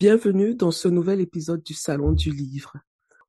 [0.00, 2.72] Bienvenue dans ce nouvel épisode du salon du livre.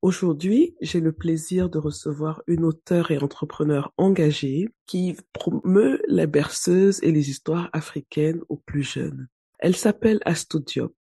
[0.00, 6.98] Aujourd'hui, j'ai le plaisir de recevoir une auteure et entrepreneur engagée qui promeut la berceuse
[7.02, 9.28] et les histoires africaines aux plus jeunes.
[9.58, 10.96] Elle s'appelle Astou Diop.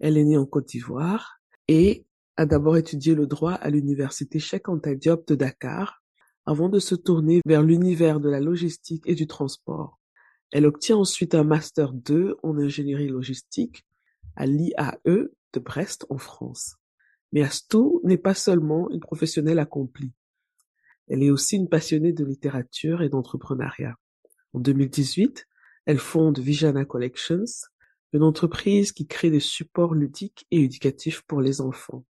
[0.00, 2.06] Elle est née en Côte d'Ivoire et
[2.38, 6.02] a d'abord étudié le droit à l'université Cheikh Anta Diop de Dakar
[6.46, 10.00] avant de se tourner vers l'univers de la logistique et du transport.
[10.50, 13.84] Elle obtient ensuite un master 2 en ingénierie logistique
[14.36, 16.76] à l'IAE de Brest en France.
[17.32, 20.12] Mais Astou n'est pas seulement une professionnelle accomplie.
[21.08, 23.96] Elle est aussi une passionnée de littérature et d'entrepreneuriat.
[24.52, 25.46] En 2018,
[25.86, 27.44] elle fonde Vijana Collections,
[28.12, 32.04] une entreprise qui crée des supports ludiques et éducatifs pour les enfants.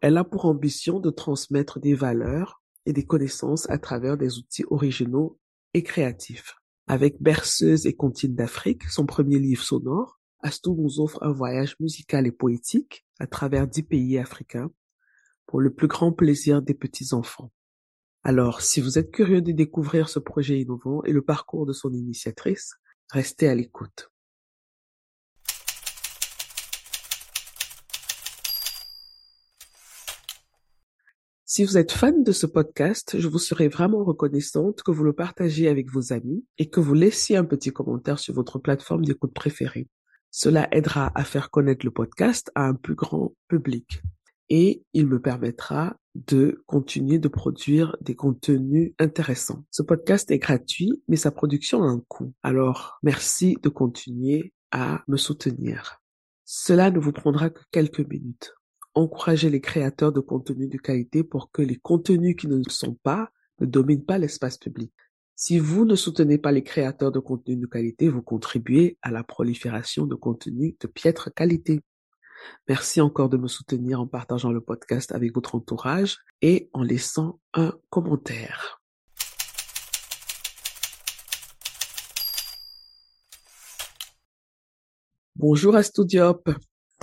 [0.00, 4.64] Elle a pour ambition de transmettre des valeurs et des connaissances à travers des outils
[4.70, 5.38] originaux
[5.74, 6.56] et créatifs.
[6.86, 12.26] Avec Berceuse et Comptine d'Afrique, son premier livre sonore, Astou nous offre un voyage musical
[12.26, 14.70] et poétique à travers dix pays africains
[15.46, 17.52] pour le plus grand plaisir des petits-enfants.
[18.22, 21.92] Alors, si vous êtes curieux de découvrir ce projet innovant et le parcours de son
[21.92, 22.74] initiatrice,
[23.10, 24.10] restez à l'écoute.
[31.44, 35.14] Si vous êtes fan de ce podcast, je vous serais vraiment reconnaissante que vous le
[35.14, 39.32] partagiez avec vos amis et que vous laissiez un petit commentaire sur votre plateforme d'écoute
[39.32, 39.88] préférée.
[40.38, 44.02] Cela aidera à faire connaître le podcast à un plus grand public
[44.50, 49.64] et il me permettra de continuer de produire des contenus intéressants.
[49.70, 52.34] Ce podcast est gratuit, mais sa production a un coût.
[52.42, 56.02] Alors, merci de continuer à me soutenir.
[56.44, 58.52] Cela ne vous prendra que quelques minutes
[58.92, 62.98] encourager les créateurs de contenus de qualité pour que les contenus qui ne le sont
[63.02, 63.30] pas
[63.60, 64.92] ne dominent pas l'espace public.
[65.38, 69.22] Si vous ne soutenez pas les créateurs de contenus de qualité, vous contribuez à la
[69.22, 71.82] prolifération de contenus de piètre qualité.
[72.70, 77.38] Merci encore de me soutenir en partageant le podcast avec votre entourage et en laissant
[77.52, 78.80] un commentaire.
[85.34, 86.48] Bonjour Astudiop.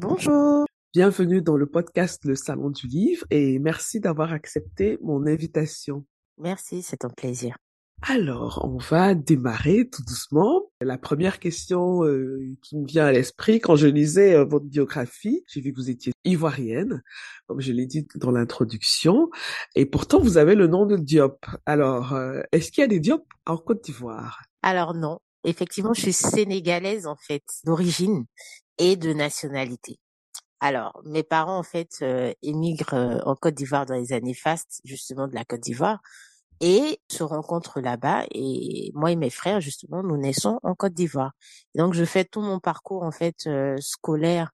[0.01, 0.65] Bonjour.
[0.91, 6.03] Bienvenue dans le podcast Le Salon du Livre et merci d'avoir accepté mon invitation.
[6.39, 7.57] Merci, c'est un plaisir.
[8.05, 10.63] Alors, on va démarrer tout doucement.
[10.81, 15.45] La première question euh, qui me vient à l'esprit quand je lisais euh, votre biographie,
[15.47, 17.01] j'ai vu que vous étiez ivoirienne,
[17.47, 19.29] comme je l'ai dit dans l'introduction,
[19.75, 21.45] et pourtant vous avez le nom de Diop.
[21.65, 24.41] Alors, euh, est-ce qu'il y a des Diop en Côte d'Ivoire?
[24.63, 28.25] Alors non, effectivement, je suis sénégalaise en fait, d'origine
[28.79, 29.97] et de nationalité.
[30.65, 34.79] Alors, mes parents, en fait, euh, émigrent euh, en Côte d'Ivoire dans les années fastes,
[34.85, 35.99] justement, de la Côte d'Ivoire,
[36.63, 38.25] et se rencontrent là-bas.
[38.31, 41.33] Et moi et mes frères, justement, nous naissons en Côte d'Ivoire.
[41.75, 44.51] Donc, je fais tout mon parcours, en fait, euh, scolaire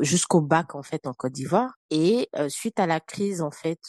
[0.00, 1.72] jusqu'au bac, en fait, en Côte d'Ivoire.
[1.90, 3.80] Et suite à la crise, en fait,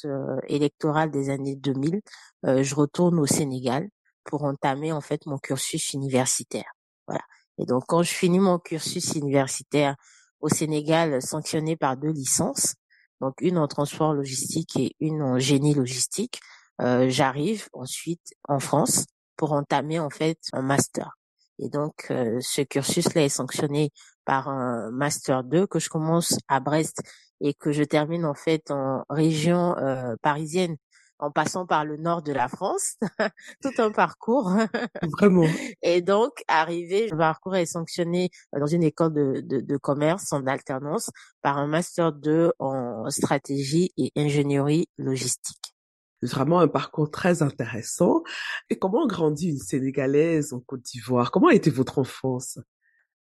[0.47, 2.01] électorale des années 2000,
[2.43, 3.87] je retourne au Sénégal
[4.23, 6.71] pour entamer, en fait, mon cursus universitaire.
[7.05, 7.21] Voilà.
[7.59, 9.95] Et donc, quand je finis mon cursus universitaire,
[10.39, 12.75] au Sénégal sanctionné par deux licences,
[13.21, 16.39] donc une en transport logistique et une en génie logistique.
[16.81, 21.17] Euh, J'arrive ensuite en France pour entamer en fait un master.
[21.59, 23.91] Et donc euh, ce cursus-là est sanctionné
[24.25, 27.01] par un master 2 que je commence à Brest
[27.41, 30.77] et que je termine en fait en région euh, parisienne
[31.19, 32.95] en passant par le nord de la France,
[33.61, 34.51] tout un parcours.
[35.19, 35.47] Vraiment.
[35.81, 40.47] Et donc, arrivé, le parcours est sanctionné dans une école de, de, de commerce en
[40.47, 41.09] alternance
[41.41, 45.75] par un master 2 en stratégie et ingénierie logistique.
[46.21, 48.23] C'est vraiment un parcours très intéressant.
[48.69, 51.31] Et comment grandit une Sénégalaise en Côte d'Ivoire?
[51.31, 52.59] Comment a été votre enfance?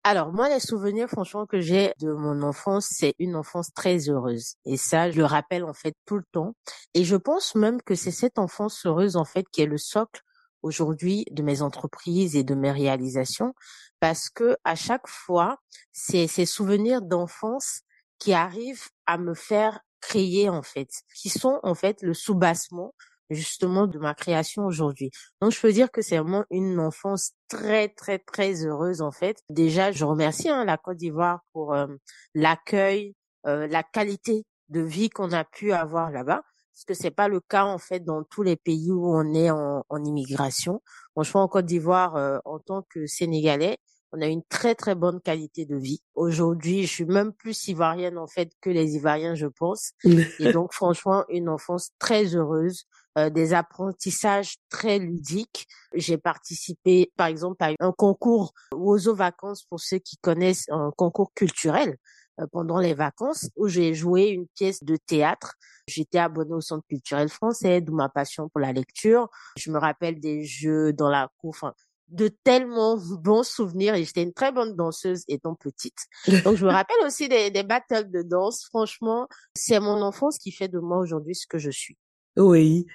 [0.03, 4.55] Alors moi, les souvenirs franchement que j'ai de mon enfance, c'est une enfance très heureuse.
[4.65, 6.55] Et ça, je le rappelle en fait tout le temps.
[6.93, 10.21] Et je pense même que c'est cette enfance heureuse en fait qui est le socle
[10.61, 13.53] aujourd'hui de mes entreprises et de mes réalisations,
[13.99, 15.57] parce que à chaque fois,
[15.91, 17.81] c'est ces souvenirs d'enfance
[18.19, 22.93] qui arrivent à me faire créer en fait, qui sont en fait le soubassement
[23.29, 25.11] justement de ma création aujourd'hui.
[25.41, 29.37] Donc je peux dire que c'est vraiment une enfance très très très heureuse en fait.
[29.49, 31.87] Déjà, je remercie hein, la Côte d'Ivoire pour euh,
[32.33, 33.15] l'accueil,
[33.45, 36.41] euh, la qualité de vie qu'on a pu avoir là-bas
[36.79, 39.51] parce que c'est pas le cas en fait dans tous les pays où on est
[39.51, 40.81] en, en immigration.
[41.11, 43.77] Franchement, en Côte d'Ivoire, euh, en tant que Sénégalais,
[44.11, 46.01] on a une très très bonne qualité de vie.
[46.15, 49.91] Aujourd'hui, je suis même plus ivoirienne en fait que les Ivoiriens, je pense.
[50.03, 52.85] Et donc, franchement, une enfance très heureuse,
[53.17, 55.67] euh, des apprentissages très ludiques.
[55.93, 61.33] J'ai participé, par exemple, à un concours aux vacances pour ceux qui connaissent un concours
[61.33, 61.97] culturel
[62.39, 65.55] euh, pendant les vacances où j'ai joué une pièce de théâtre.
[65.87, 69.29] J'étais abonnée au Centre culturel français, d'où ma passion pour la lecture.
[69.57, 71.73] Je me rappelle des jeux dans la cour, enfin,
[72.09, 75.97] de tellement bons souvenirs et j'étais une très bonne danseuse étant petite.
[76.43, 78.65] Donc je me rappelle aussi des, des battles de danse.
[78.65, 81.97] Franchement, c'est mon enfance qui fait de moi aujourd'hui ce que je suis.
[82.37, 82.85] Oui.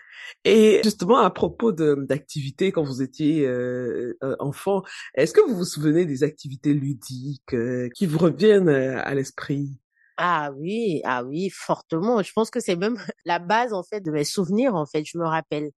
[0.44, 4.82] Et justement, à propos d'activités quand vous étiez euh, euh, enfant,
[5.14, 9.78] est-ce que vous vous souvenez des activités ludiques euh, qui vous reviennent à l'esprit?
[10.16, 12.22] Ah oui, ah oui, fortement.
[12.22, 15.04] Je pense que c'est même la base en fait de mes souvenirs en fait.
[15.04, 15.70] Je me rappelle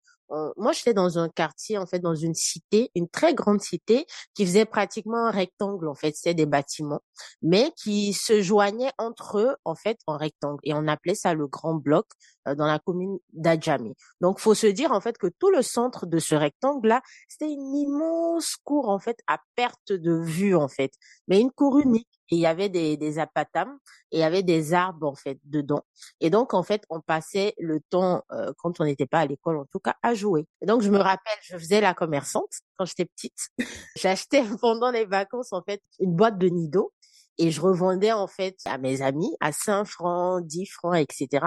[0.56, 4.44] moi, j'étais dans un quartier, en fait, dans une cité, une très grande cité, qui
[4.46, 7.00] faisait pratiquement un rectangle, en fait, c'est des bâtiments,
[7.42, 10.60] mais qui se joignaient entre eux, en fait, en rectangle.
[10.64, 12.06] Et on appelait ça le Grand Bloc
[12.46, 13.94] euh, dans la commune d'Adjami.
[14.20, 17.74] Donc, faut se dire, en fait, que tout le centre de ce rectangle-là, c'était une
[17.74, 20.92] immense cour, en fait, à perte de vue, en fait,
[21.26, 23.78] mais une cour unique et il y avait des, des apatams
[24.10, 25.82] et il y avait des arbres en fait dedans.
[26.20, 29.56] Et donc en fait on passait le temps euh, quand on n'était pas à l'école
[29.58, 30.46] en tout cas à jouer.
[30.62, 33.48] Donc je me rappelle, je faisais la commerçante quand j'étais petite.
[33.96, 36.92] J'achetais pendant les vacances en fait une boîte de nido
[37.38, 41.46] et je revendais en fait à mes amis à 5 francs, 10 francs, etc.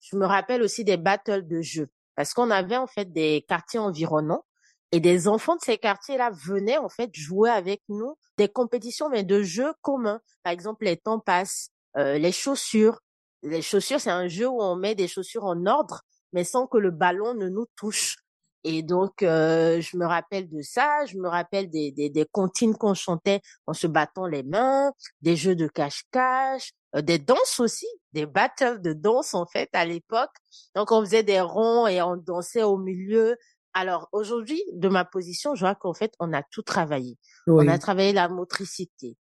[0.00, 3.80] Je me rappelle aussi des battles de jeux parce qu'on avait en fait des quartiers
[3.80, 4.44] environnants
[4.92, 9.24] et des enfants de ces quartiers-là venaient en fait jouer avec nous des compétitions, mais
[9.24, 10.20] de jeux communs.
[10.42, 13.00] Par exemple, les temps passent, euh, les chaussures.
[13.42, 16.02] Les chaussures, c'est un jeu où on met des chaussures en ordre,
[16.32, 18.16] mais sans que le ballon ne nous touche.
[18.64, 21.04] Et donc, euh, je me rappelle de ça.
[21.06, 24.92] Je me rappelle des, des, des comptines qu'on chantait en se battant les mains,
[25.22, 29.84] des jeux de cache-cache, euh, des danses aussi, des battles de danse en fait à
[29.84, 30.32] l'époque.
[30.74, 33.36] Donc, on faisait des ronds et on dansait au milieu
[33.76, 37.18] alors aujourd'hui, de ma position, je vois qu'en fait, on a tout travaillé.
[37.46, 39.18] On a travaillé la motricité,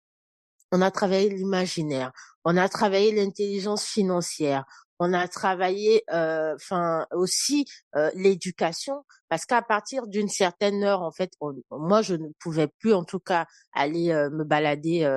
[0.73, 2.11] on a travaillé l'imaginaire,
[2.45, 4.65] on a travaillé l'intelligence financière,
[4.99, 7.65] on a travaillé, euh, enfin aussi
[7.95, 11.31] euh, l'éducation, parce qu'à partir d'une certaine heure, en fait,
[11.71, 15.09] moi je ne pouvais plus, en tout cas, aller euh, me balader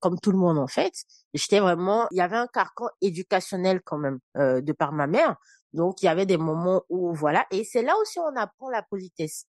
[0.00, 0.92] comme tout le monde en fait.
[1.32, 5.36] J'étais vraiment, il y avait un carcan éducationnel quand même de par ma mère.
[5.74, 8.82] Donc, il y avait des moments où, voilà, et c'est là aussi on apprend la
[8.82, 9.46] politesse.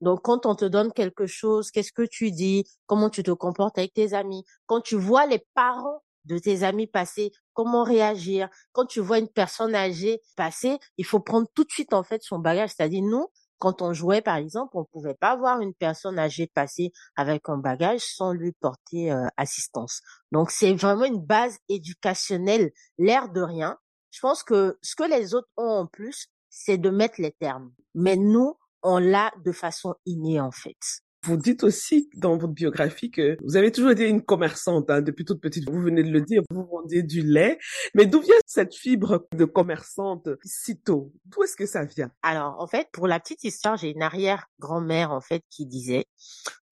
[0.00, 3.76] Donc, quand on te donne quelque chose, qu'est-ce que tu dis, comment tu te comportes
[3.78, 8.86] avec tes amis, quand tu vois les parents de tes amis passer, comment réagir, quand
[8.86, 12.38] tu vois une personne âgée passer, il faut prendre tout de suite, en fait, son
[12.38, 12.70] bagage.
[12.70, 13.26] C'est-à-dire, nous,
[13.58, 17.58] quand on jouait, par exemple, on pouvait pas voir une personne âgée passer avec un
[17.58, 20.00] bagage sans lui porter euh, assistance.
[20.32, 23.78] Donc, c'est vraiment une base éducationnelle, l'air de rien,
[24.16, 27.70] je pense que ce que les autres ont en plus, c'est de mettre les termes.
[27.94, 30.78] Mais nous, on l'a de façon innée, en fait.
[31.24, 35.26] Vous dites aussi dans votre biographie que vous avez toujours été une commerçante hein, depuis
[35.26, 35.68] toute petite.
[35.68, 37.58] Vous venez de le dire, vous vendiez du lait.
[37.94, 41.12] Mais d'où vient cette fibre de commerçante si tôt?
[41.26, 42.10] D'où est-ce que ça vient?
[42.22, 46.06] Alors, en fait, pour la petite histoire, j'ai une arrière-grand-mère en fait qui disait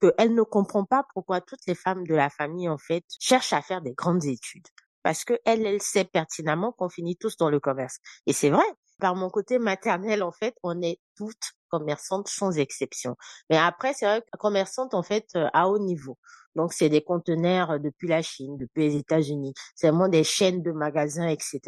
[0.00, 3.60] qu'elle ne comprend pas pourquoi toutes les femmes de la famille en fait cherchent à
[3.60, 4.68] faire des grandes études
[5.04, 7.98] parce que elle, elle sait pertinemment qu'on finit tous dans le commerce.
[8.26, 8.64] Et c'est vrai.
[9.00, 13.16] Par mon côté maternel, en fait, on est toutes commerçantes sans exception.
[13.50, 16.16] Mais après, c'est vrai que commerçantes, en fait, euh, à haut niveau.
[16.54, 19.52] Donc, c'est des conteneurs euh, depuis la Chine, depuis les États-Unis.
[19.74, 21.60] C'est vraiment des chaînes de magasins, etc.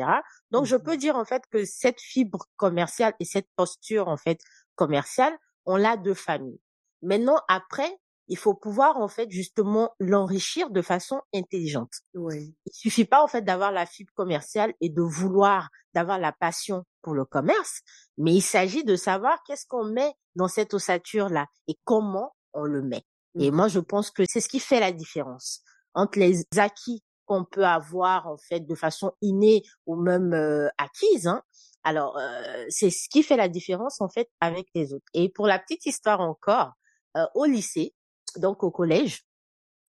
[0.53, 4.17] Donc, je mmh peux dire, en fait, que cette fibre commerciale et cette posture, en
[4.17, 4.41] fait,
[4.77, 6.61] commerciale, on l'a de famille.
[7.03, 7.99] Maintenant, après,
[8.29, 11.93] il faut pouvoir en fait justement l'enrichir de façon intelligente.
[12.15, 12.55] Oui.
[12.67, 16.85] Il suffit pas en fait d'avoir la fibre commerciale et de vouloir d'avoir la passion
[17.03, 17.81] pour le commerce,
[18.19, 22.65] mais il s'agit de savoir qu'est-ce qu'on met dans cette ossature là et comment on
[22.65, 23.05] le met.
[23.39, 25.63] Et moi je pense que c'est ce qui fait la différence
[25.95, 31.27] entre les acquis qu'on peut avoir en fait de façon innée ou même euh, acquise.
[31.27, 31.43] Hein.
[31.83, 35.07] Alors euh, c'est ce qui fait la différence en fait avec les autres.
[35.15, 36.73] Et pour la petite histoire encore,
[37.17, 37.95] euh, au lycée,
[38.39, 39.23] donc au collège,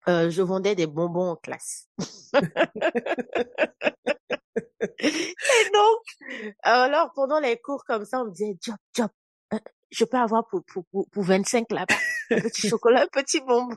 [0.09, 1.89] euh, je vendais des bonbons en classe.
[4.99, 9.09] Et donc, alors pendant les cours comme ça, on me disait, job, job,
[9.55, 9.59] euh,
[9.91, 11.95] je peux avoir pour, pour, pour, pour 25 là-bas,
[12.31, 13.77] un petit chocolat, un petit bonbon.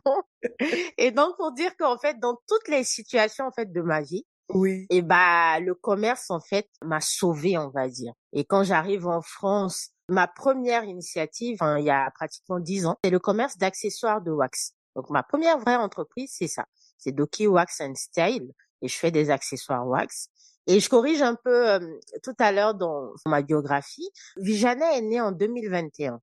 [0.97, 4.25] Et donc, pour dire qu'en fait, dans toutes les situations, en fait, de ma vie,
[4.49, 4.85] Oui.
[4.89, 8.13] et bah, le commerce, en fait, m'a sauvé, on va dire.
[8.33, 12.97] Et quand j'arrive en France, ma première initiative, hein, il y a pratiquement dix ans,
[13.03, 14.73] c'est le commerce d'accessoires de wax.
[14.95, 16.65] Donc, ma première vraie entreprise, c'est ça.
[16.97, 18.51] C'est Doki Wax and Style.
[18.81, 20.29] Et je fais des accessoires wax.
[20.67, 21.79] Et je corrige un peu euh,
[22.23, 24.09] tout à l'heure dans ma biographie.
[24.37, 26.19] Vijana est née en 2021.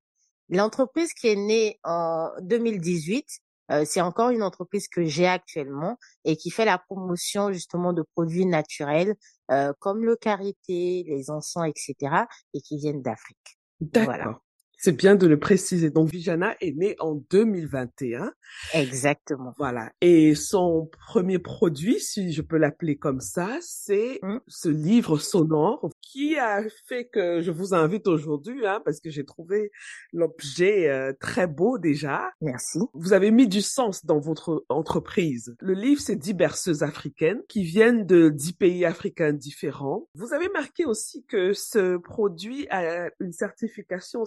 [0.51, 3.27] L'entreprise qui est née en 2018,
[3.73, 8.03] euh, c'est encore une entreprise que j'ai actuellement et qui fait la promotion justement de
[8.15, 9.17] produits naturels
[9.51, 12.27] euh, comme le karité, les encens, etc.
[12.55, 13.56] et qui viennent d'Afrique.
[13.81, 14.05] D'accord.
[14.05, 14.41] Voilà.
[14.77, 15.91] C'est bien de le préciser.
[15.91, 18.33] Donc, Vijana est née en 2021.
[18.75, 19.55] Exactement.
[19.59, 19.91] Voilà.
[20.01, 24.39] Et son premier produit, si je peux l'appeler comme ça, c'est Mm.
[24.47, 29.25] ce livre sonore qui a fait que je vous invite aujourd'hui, hein, parce que j'ai
[29.25, 29.71] trouvé
[30.13, 32.31] l'objet euh, très beau déjà.
[32.41, 32.79] Merci.
[32.95, 35.55] Vous avez mis du sens dans votre entreprise.
[35.61, 40.09] Le livre, c'est 10 berceuses africaines qui viennent de 10 pays africains différents.
[40.15, 44.25] Vous avez marqué aussi que ce produit a une certification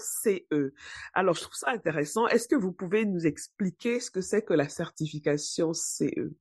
[0.52, 0.74] CE.
[1.14, 2.28] Alors, je trouve ça intéressant.
[2.28, 5.74] Est-ce que vous pouvez nous expliquer ce que c'est que la certification E?
[5.74, 6.34] CE?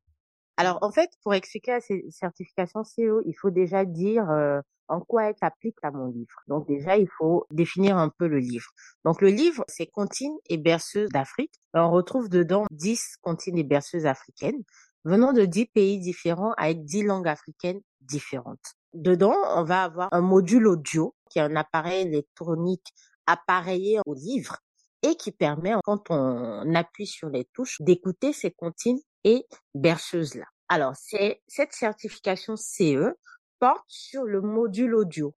[0.57, 5.00] Alors, en fait, pour expliquer la cer- certification CEO, il faut déjà dire euh, en
[5.00, 6.43] quoi elle s'applique à mon livre.
[6.49, 8.71] Donc, déjà, il faut définir un peu le livre.
[9.05, 11.55] Donc, le livre, c'est Comptines et berceuses d'Afrique.
[11.75, 14.62] On retrouve dedans 10 comptines et berceuses africaines
[15.05, 18.75] venant de 10 pays différents avec 10 langues africaines différentes.
[18.95, 22.93] Dedans, on va avoir un module audio qui est un appareil électronique
[23.28, 24.56] appareillé au livre
[25.02, 30.47] et qui permet, quand on appuie sur les touches, d'écouter ces comptines et berceuses-là.
[30.68, 33.14] Alors, c'est, cette certification CE
[33.61, 35.35] porte sur le module audio,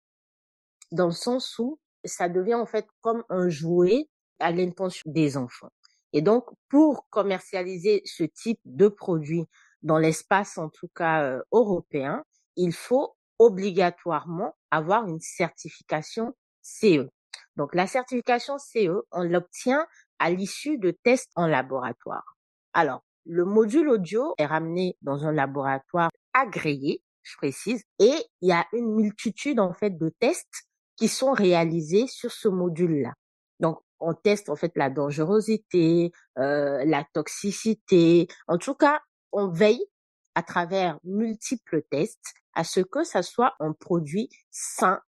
[0.93, 5.71] dans le sens où ça devient en fait comme un jouet à l'intention des enfants.
[6.13, 9.45] Et donc, pour commercialiser ce type de produit
[9.83, 12.25] dans l'espace, en tout cas euh, européen,
[12.57, 17.09] il faut obligatoirement avoir une certification CE.
[17.57, 19.87] Donc, la certification CE, on l'obtient
[20.19, 22.37] à l'issue de tests en laboratoire.
[22.73, 28.53] Alors, le module audio est ramené dans un laboratoire agréé, je précise, et il y
[28.53, 33.13] a une multitude en fait de tests qui sont réalisés sur ce module-là.
[33.61, 38.27] Donc, on teste en fait la dangerosité, euh, la toxicité.
[38.49, 39.01] En tout cas,
[39.33, 39.85] on veille
[40.35, 45.01] à travers multiples tests à ce que ça soit un produit sain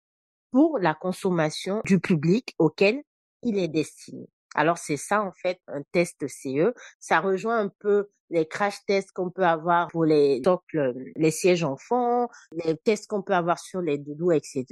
[0.53, 3.03] pour la consommation du public auquel
[3.43, 4.29] il est destiné.
[4.55, 6.75] Alors c'est ça en fait un test CE.
[7.01, 11.65] Ça rejoint un peu les crash tests qu'on peut avoir pour les socles, les sièges
[11.65, 14.65] enfants, les tests qu'on peut avoir sur les doudous, etc.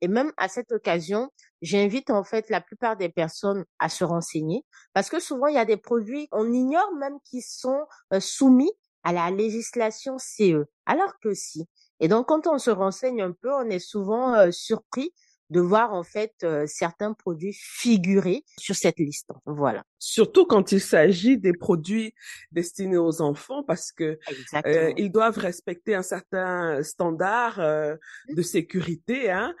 [0.00, 1.30] Et même à cette occasion,
[1.62, 5.58] j'invite en fait la plupart des personnes à se renseigner parce que souvent il y
[5.58, 11.12] a des produits, on ignore même qu'ils sont euh, soumis à la législation CE, alors
[11.22, 11.68] que si.
[12.00, 15.12] Et donc quand on se renseigne un peu, on est souvent euh, surpris
[15.50, 19.30] de voir en fait euh, certains produits figurer sur cette liste.
[19.46, 19.84] Voilà.
[19.98, 22.14] Surtout quand il s'agit des produits
[22.52, 24.18] destinés aux enfants, parce que
[24.66, 27.96] euh, ils doivent respecter un certain standard euh,
[28.28, 29.54] de sécurité, hein,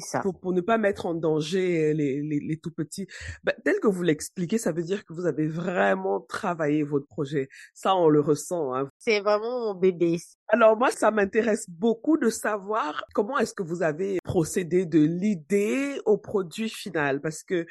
[0.00, 0.20] ça.
[0.20, 3.06] pour, pour ne pas mettre en danger les, les, les tout petits.
[3.44, 7.48] Ben, tel que vous l'expliquez, ça veut dire que vous avez vraiment travaillé votre projet.
[7.74, 8.74] Ça, on le ressent.
[8.74, 8.88] Hein.
[8.98, 10.18] C'est vraiment mon bébé.
[10.48, 16.00] Alors moi, ça m'intéresse beaucoup de savoir comment est-ce que vous avez procédé de l'idée
[16.04, 17.66] au produit final, parce que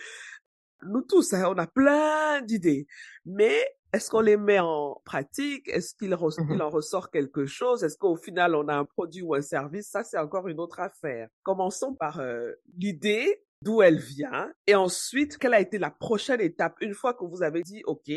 [0.88, 2.88] nous tous, hein, on a plein d'idées,
[3.26, 5.68] mais est-ce qu'on les met en pratique?
[5.70, 6.56] Est-ce qu'il res- Mhm.
[6.56, 7.84] il en ressort quelque chose?
[7.84, 9.90] Est-ce qu'au final, on a un produit ou un service?
[9.90, 11.30] Ça, c'est encore une autre affaire.
[11.44, 16.76] Commençons par euh, l'idée, d'où elle vient, et ensuite, quelle a été la prochaine étape?
[16.82, 18.12] Une fois que vous avez dit, OK,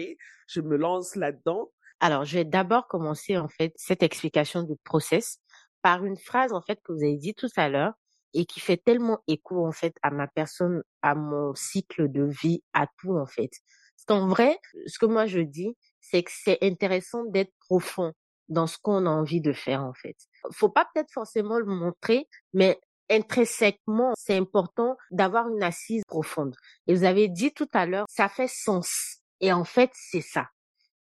[0.48, 1.70] je me lance là-dedans.
[2.00, 5.38] Alors, je vais d'abord commencer en fait cette explication du process
[5.80, 7.94] par une phrase en fait que vous avez dit tout à l'heure
[8.34, 12.62] et qui fait tellement écho en fait à ma personne, à mon cycle de vie,
[12.72, 13.50] à tout en fait.
[13.96, 18.12] Parce qu'en vrai, ce que moi je dis, c'est que c'est intéressant d'être profond
[18.48, 20.16] dans ce qu'on a envie de faire en fait.
[20.52, 22.80] Faut pas peut-être forcément le montrer, mais
[23.10, 26.54] intrinsèquement, c'est important d'avoir une assise profonde.
[26.86, 29.18] Et vous avez dit tout à l'heure, ça fait sens.
[29.40, 30.48] Et en fait, c'est ça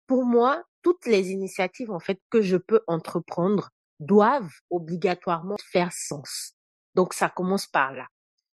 [0.07, 6.53] pour moi, toutes les initiatives en fait que je peux entreprendre doivent obligatoirement faire sens.
[6.95, 8.07] Donc ça commence par là.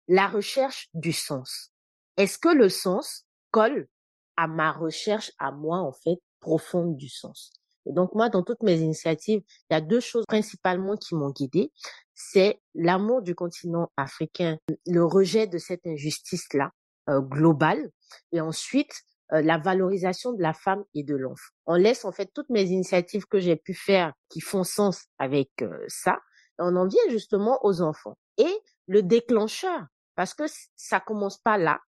[0.08, 1.70] La recherche du sens.
[2.16, 3.88] Est-ce que le sens colle
[4.36, 7.52] à ma recherche à moi en fait profonde du sens?
[7.86, 11.30] Et donc moi, dans toutes mes initiatives, il y a deux choses principalement qui m'ont
[11.30, 11.70] guidée.
[12.14, 16.70] C'est l'amour du continent africain, le rejet de cette injustice-là
[17.10, 17.90] euh, globale,
[18.32, 21.52] et ensuite euh, la valorisation de la femme et de l'enfant.
[21.66, 25.50] On laisse en fait toutes mes initiatives que j'ai pu faire qui font sens avec
[25.62, 26.20] euh, ça,
[26.58, 28.16] et on en vient justement aux enfants.
[28.38, 30.44] Et le déclencheur, parce que
[30.76, 31.80] ça commence pas là,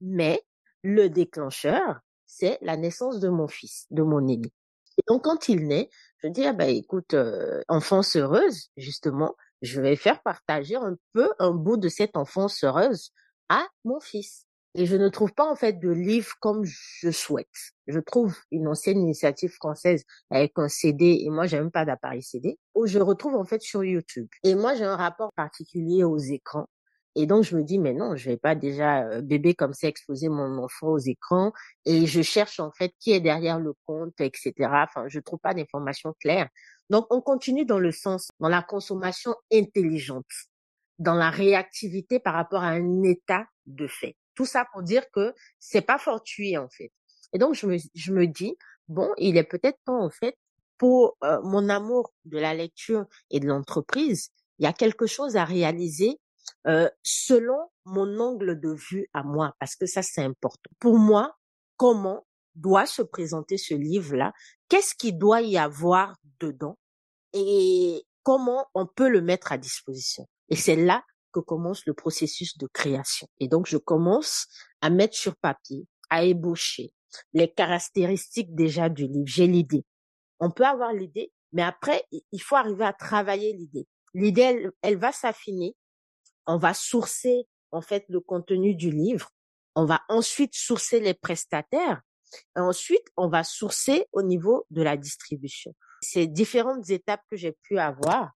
[0.00, 0.42] mais
[0.82, 4.52] le déclencheur, c'est la naissance de mon fils, de mon aîné.
[4.98, 9.80] Et donc, quand il naît, je dis, ah ben, écoute, euh, enfance heureuse, justement, je
[9.80, 13.12] vais faire partager un peu un bout de cette enfance heureuse
[13.48, 14.46] à mon fils.
[14.74, 17.48] Et je ne trouve pas en fait de livre comme je souhaite.
[17.88, 22.56] Je trouve une ancienne initiative française avec un CD, et moi j'aime pas d'appareil CD,
[22.74, 24.28] où je retrouve en fait sur YouTube.
[24.44, 26.66] Et moi j'ai un rapport particulier aux écrans.
[27.16, 29.88] Et donc, je me dis, mais non, je vais pas déjà euh, bébé comme ça
[29.88, 31.52] exposer mon enfant aux écrans.
[31.84, 34.52] Et je cherche en fait qui est derrière le compte, etc.
[34.60, 36.48] Enfin, je trouve pas d'informations claires.
[36.88, 40.24] Donc, on continue dans le sens, dans la consommation intelligente,
[40.98, 44.16] dans la réactivité par rapport à un état de fait.
[44.34, 46.92] Tout ça pour dire que c'est pas fortuit en fait.
[47.32, 48.56] Et donc, je me, je me dis,
[48.88, 50.36] bon, il est peut-être temps en fait
[50.80, 55.36] pour euh, mon amour de la lecture et de l'entreprise, il y a quelque chose
[55.36, 56.18] à réaliser
[56.66, 60.70] euh, selon mon angle de vue à moi, parce que ça c'est important.
[60.78, 61.36] Pour moi,
[61.76, 64.32] comment doit se présenter ce livre-là?
[64.68, 66.78] Qu'est-ce qu'il doit y avoir dedans?
[67.34, 70.26] Et comment on peut le mettre à disposition?
[70.48, 73.28] Et c'est là que commence le processus de création.
[73.38, 74.46] Et donc, je commence
[74.80, 76.92] à mettre sur papier, à ébaucher
[77.32, 79.26] les caractéristiques déjà du livre.
[79.26, 79.84] J'ai l'idée.
[80.38, 83.86] On peut avoir l'idée, mais après, il faut arriver à travailler l'idée.
[84.14, 85.76] L'idée, elle va s'affiner
[86.50, 89.30] on va sourcer en fait le contenu du livre,
[89.76, 92.02] on va ensuite sourcer les prestataires,
[92.56, 95.74] et ensuite on va sourcer au niveau de la distribution.
[96.02, 98.32] Ces différentes étapes que j'ai pu avoir,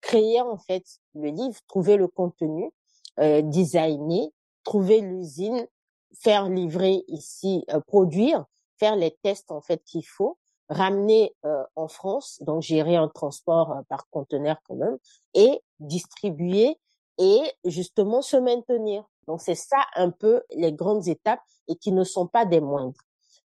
[0.00, 2.70] créer en fait le livre, trouver le contenu,
[3.18, 4.30] euh, designer,
[4.64, 5.66] trouver l'usine,
[6.14, 8.44] faire livrer ici, euh, produire,
[8.78, 13.72] faire les tests en fait qu'il faut, ramener euh, en France, donc gérer un transport
[13.72, 14.96] euh, par conteneur quand même,
[15.34, 16.78] et distribuer
[17.18, 19.04] et justement se maintenir.
[19.26, 23.00] Donc c'est ça un peu les grandes étapes et qui ne sont pas des moindres.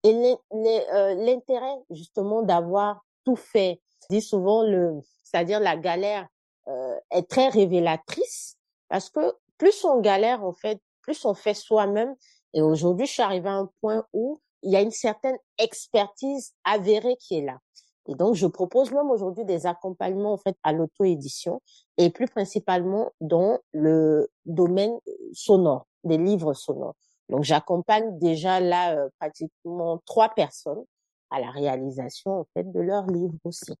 [0.02, 5.00] Et euh, l'intérêt justement d'avoir tout fait, je dis souvent le,
[5.34, 6.28] c'est-à-dire la galère
[6.68, 8.56] euh, est très révélatrice
[8.88, 12.14] parce que plus on galère en fait, plus on fait soi-même.
[12.52, 16.54] Et aujourd'hui, je suis arrivée à un point où il y a une certaine expertise
[16.62, 17.58] avérée qui est là.
[18.06, 21.60] Et donc, je propose même aujourd'hui des accompagnements en fait à l'auto-édition
[21.96, 24.96] et plus principalement dans le domaine
[25.32, 26.94] sonore, des livres sonores.
[27.28, 30.84] Donc, j'accompagne déjà là euh, pratiquement trois personnes
[31.30, 33.74] à la réalisation en fait de leurs livres aussi.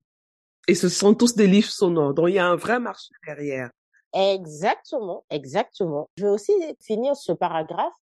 [0.66, 3.70] Et ce sont tous des livres sonores, donc il y a un vrai marché derrière.
[4.14, 6.08] Exactement, exactement.
[6.16, 7.94] Je vais aussi finir ce paragraphe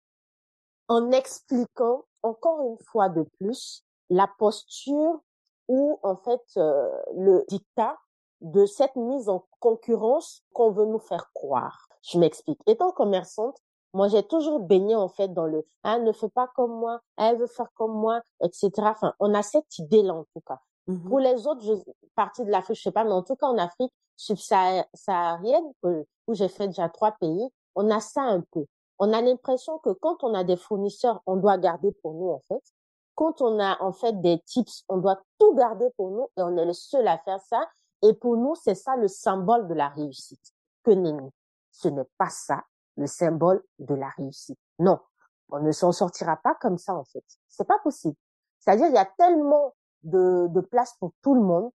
[0.88, 5.22] en expliquant encore une fois de plus la posture
[5.70, 7.98] ou en fait euh, le dictat
[8.42, 11.88] de cette mise en concurrence qu'on veut nous faire croire.
[12.04, 12.60] Je m'explique.
[12.68, 13.58] Étant commerçante,
[13.94, 17.38] moi j'ai toujours baigné en fait dans le ah ne fais pas comme moi, elle
[17.38, 18.72] veut faire comme moi, etc.
[18.80, 20.60] Enfin, on a cette idée-là en tout cas.
[20.88, 21.74] Mmh Pour les autres je,
[22.16, 26.48] parties de l'Afrique, je sais pas, mais en tout cas en Afrique subsaharienne, où j'ai
[26.48, 28.66] fait déjà trois pays, on a ça un peu.
[29.00, 32.42] On a l'impression que quand on a des fournisseurs, on doit garder pour nous en
[32.48, 32.62] fait
[33.22, 36.58] quand on a en fait des tips, on doit tout garder pour nous et on
[36.58, 37.70] est le seul à faire ça.
[38.02, 40.54] Et pour nous, c'est ça le symbole de la réussite.
[40.84, 41.30] Que nenni.
[41.72, 42.64] Ce n'est pas ça
[42.98, 44.58] le symbole de la réussite.
[44.80, 45.00] Non,
[45.50, 47.24] on ne s'en sortira pas comme ça en fait.
[47.48, 48.16] C'est pas possible.
[48.60, 51.72] C'est-à-dire il y a tellement de, de place pour tout le monde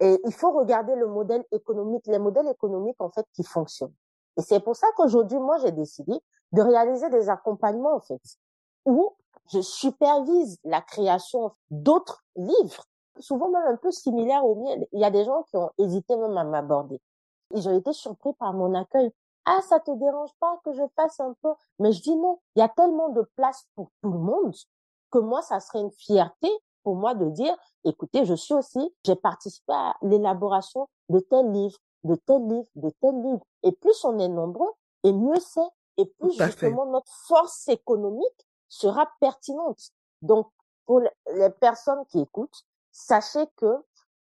[0.00, 3.94] et il faut regarder le modèle économique, les modèles économiques en fait qui fonctionnent.
[4.36, 6.12] Et c'est pour ça qu'aujourd'hui moi j'ai décidé
[6.52, 8.20] de réaliser des accompagnements en fait
[8.84, 9.14] où
[9.52, 12.84] je supervise la création d'autres livres,
[13.18, 14.76] souvent même un peu similaires aux miens.
[14.92, 17.00] Il y a des gens qui ont hésité même à m'aborder.
[17.54, 19.12] Ils ont été surpris par mon accueil.
[19.44, 21.50] Ah, ça te dérange pas que je fasse un peu?
[21.78, 24.52] Mais je dis non, il y a tellement de place pour tout le monde
[25.12, 26.50] que moi, ça serait une fierté
[26.86, 31.76] pour moi de dire, écoutez, je suis aussi, j'ai participé à l'élaboration de tel livre,
[32.04, 33.44] de tel livre, de tel livre.
[33.64, 34.70] Et plus on est nombreux,
[35.02, 39.90] et mieux c'est, et plus justement notre force économique sera pertinente.
[40.22, 40.48] Donc,
[40.84, 43.82] pour les personnes qui écoutent, sachez que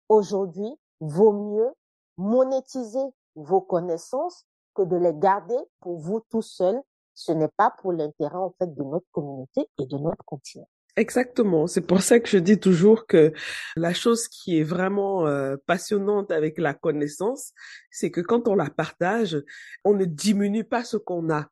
[0.08, 1.74] aujourd'hui, vaut mieux
[2.18, 4.46] monétiser vos connaissances
[4.76, 6.80] que de les garder pour vous tout seul.
[7.16, 10.68] Ce n'est pas pour l'intérêt, en fait, de notre communauté et de notre continent.
[10.98, 11.68] Exactement.
[11.68, 13.32] C'est pour ça que je dis toujours que
[13.78, 17.54] la chose qui est vraiment euh, passionnante avec la connaissance,
[17.90, 19.42] c'est que quand on la partage,
[19.86, 21.48] on ne diminue pas ce qu'on a.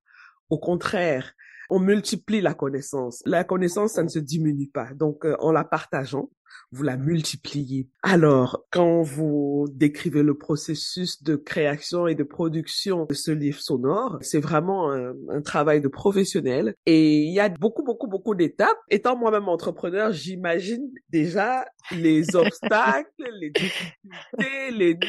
[0.50, 1.34] Au contraire,
[1.70, 3.22] on multiplie la connaissance.
[3.26, 4.94] La connaissance, ça ne se diminue pas.
[4.94, 6.30] Donc, euh, en la partageant,
[6.72, 7.90] vous la multipliez.
[8.04, 14.18] Alors, quand vous décrivez le processus de création et de production de ce livre sonore,
[14.22, 18.78] c'est vraiment un, un, travail de professionnel et il y a beaucoup, beaucoup, beaucoup d'étapes.
[18.90, 23.10] Étant moi-même entrepreneur, j'imagine déjà les obstacles,
[23.40, 25.00] les difficultés, les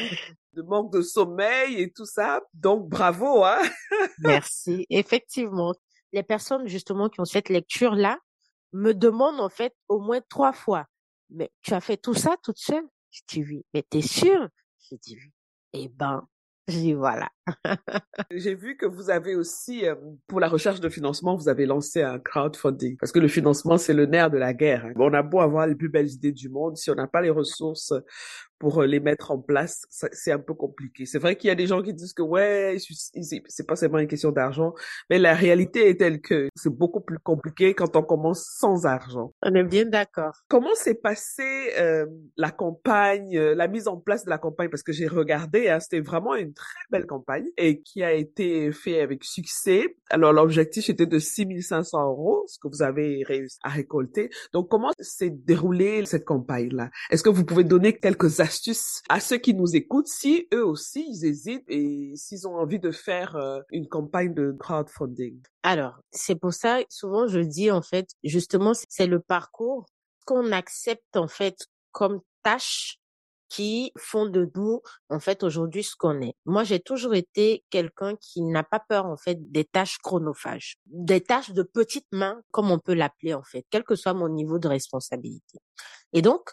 [0.53, 2.41] de manque de sommeil et tout ça.
[2.53, 3.61] Donc, bravo, hein.
[4.19, 4.85] Merci.
[4.89, 5.73] Effectivement,
[6.13, 8.17] les personnes justement qui ont cette lecture-là
[8.73, 10.85] me demandent en fait au moins trois fois,
[11.31, 12.87] mais tu as fait tout ça toute seule?
[13.11, 13.65] Je dis oui.
[13.73, 14.47] Mais t'es sûre?
[14.89, 15.17] Je dis.
[15.73, 16.27] Eh ben,
[16.67, 17.29] je dis voilà.
[18.31, 19.95] J'ai vu que vous avez aussi, euh,
[20.27, 22.97] pour la recherche de financement, vous avez lancé un crowdfunding.
[22.97, 24.85] Parce que le financement, c'est le nerf de la guerre.
[24.85, 24.93] Hein.
[24.95, 27.29] On a beau avoir les plus belles idées du monde, si on n'a pas les
[27.29, 27.93] ressources
[28.59, 31.07] pour euh, les mettre en place, c'est un peu compliqué.
[31.07, 32.77] C'est vrai qu'il y a des gens qui disent que ouais,
[33.47, 34.75] c'est pas seulement une question d'argent,
[35.09, 39.33] mais la réalité est telle que c'est beaucoup plus compliqué quand on commence sans argent.
[39.41, 40.33] On est bien d'accord.
[40.47, 42.05] Comment s'est passée euh,
[42.37, 44.69] la campagne, la mise en place de la campagne?
[44.69, 48.71] Parce que j'ai regardé, hein, c'était vraiment une très belle campagne et qui a été
[48.71, 49.97] fait avec succès.
[50.09, 54.29] Alors l'objectif était de 6500 euros, ce que vous avez réussi à récolter.
[54.53, 56.89] Donc comment s'est déroulée cette campagne-là?
[57.09, 61.05] Est-ce que vous pouvez donner quelques astuces à ceux qui nous écoutent si eux aussi
[61.09, 65.41] ils hésitent et s'ils ont envie de faire euh, une campagne de crowdfunding?
[65.63, 69.85] Alors, c'est pour ça souvent je dis en fait justement c'est le parcours
[70.25, 71.55] qu'on accepte en fait
[71.91, 73.00] comme tâche
[73.51, 76.35] qui font de nous en fait aujourd'hui ce qu'on est.
[76.45, 81.19] Moi, j'ai toujours été quelqu'un qui n'a pas peur en fait des tâches chronophages, des
[81.19, 84.57] tâches de petites mains comme on peut l'appeler en fait, quel que soit mon niveau
[84.57, 85.59] de responsabilité.
[86.13, 86.51] Et donc,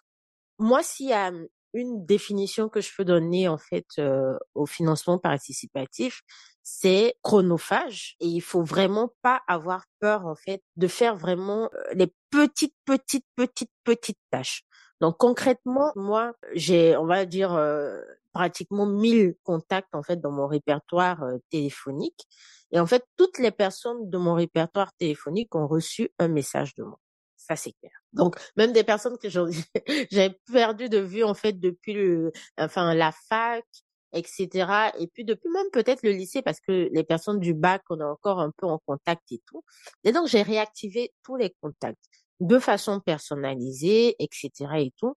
[0.59, 1.31] moi, s'il y a
[1.73, 6.23] une définition que je peux donner en fait euh, au financement participatif,
[6.65, 11.95] c'est chronophage et il faut vraiment pas avoir peur en fait de faire vraiment euh,
[11.95, 14.65] les petites petites petites petites tâches.
[15.01, 18.01] Donc concrètement, moi, j'ai on va dire euh,
[18.33, 22.27] pratiquement 1000 contacts en fait dans mon répertoire téléphonique
[22.73, 26.85] et en fait toutes les personnes de mon répertoire téléphonique ont reçu un message de
[26.85, 26.99] moi.
[27.39, 27.93] Ça, c'est clair.
[28.13, 29.29] Donc, même des personnes que
[30.11, 33.65] j'ai perdu de vue, en fait, depuis le, enfin, la fac,
[34.13, 34.91] etc.
[34.99, 38.05] Et puis, depuis même peut-être le lycée, parce que les personnes du bac, on est
[38.05, 39.65] encore un peu en contact et tout.
[40.05, 41.99] Et donc, j'ai réactivé tous les contacts
[42.41, 44.51] de façon personnalisée, etc.
[44.79, 45.15] et tout.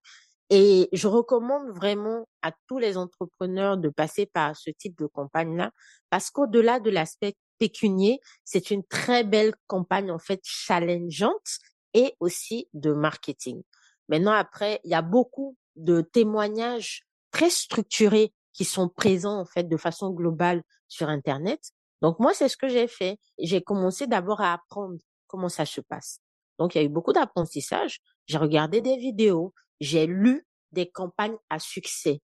[0.50, 5.72] Et je recommande vraiment à tous les entrepreneurs de passer par ce type de campagne-là,
[6.10, 11.60] parce qu'au-delà de l'aspect pécunier, c'est une très belle campagne en fait challengeante
[11.94, 13.64] et aussi de marketing.
[14.10, 19.64] Maintenant, après, il y a beaucoup de témoignages très structurés qui sont présents en fait
[19.64, 21.72] de façon globale sur Internet.
[22.02, 23.18] Donc moi, c'est ce que j'ai fait.
[23.40, 26.20] J'ai commencé d'abord à apprendre comment ça se passe.
[26.62, 28.02] Donc il y a eu beaucoup d'apprentissage.
[28.28, 32.21] J'ai regardé des vidéos, j'ai lu des campagnes à succès.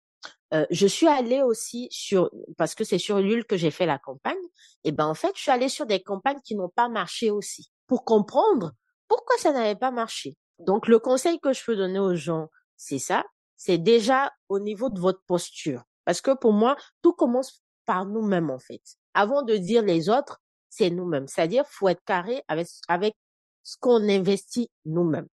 [0.54, 3.98] Euh, je suis allée aussi sur parce que c'est sur Lul que j'ai fait la
[3.98, 4.36] campagne.
[4.84, 7.70] Et ben en fait, je suis allée sur des campagnes qui n'ont pas marché aussi
[7.86, 8.72] pour comprendre
[9.06, 12.98] pourquoi ça n'avait pas marché Donc, le conseil que je peux donner aux gens, c'est
[12.98, 13.26] ça.
[13.58, 15.82] C'est déjà au niveau de votre posture.
[16.06, 18.80] Parce que pour moi, tout commence par nous-mêmes, en fait.
[19.12, 20.40] Avant de dire les autres,
[20.70, 21.28] c'est nous-mêmes.
[21.28, 23.14] C'est-à-dire, faut être carré avec, avec
[23.62, 25.28] ce qu'on investit nous-mêmes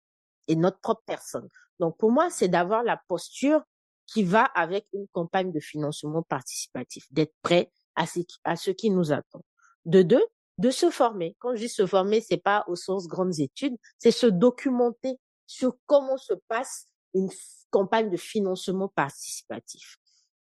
[0.48, 1.48] et notre propre personne.
[1.80, 3.62] Donc, pour moi, c'est d'avoir la posture
[4.08, 9.44] qui va avec une campagne de financement participatif, d'être prêt à ce, qui nous attend.
[9.86, 10.26] De deux,
[10.58, 11.36] de se former.
[11.40, 15.78] Quand je dis se former, c'est pas au sens grandes études, c'est se documenter sur
[15.86, 17.30] comment se passe une
[17.70, 19.99] campagne de financement participatif.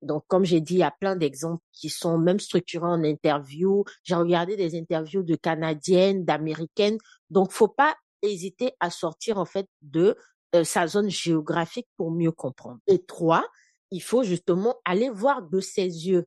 [0.04, 3.84] Donc, comme j'ai dit, il y a plein d'exemples qui sont même structurés en interview.
[4.02, 6.98] J'ai regardé des interviews de Canadiennes, d'Américaines.
[7.30, 10.16] Donc, faut pas hésiter à sortir, en fait, de
[10.54, 12.78] euh, sa zone géographique pour mieux comprendre.
[12.86, 13.46] Et trois,
[13.90, 16.24] il faut justement aller voir de ses yeux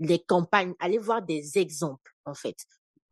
[0.00, 2.56] les campagnes, aller voir des exemples, en fait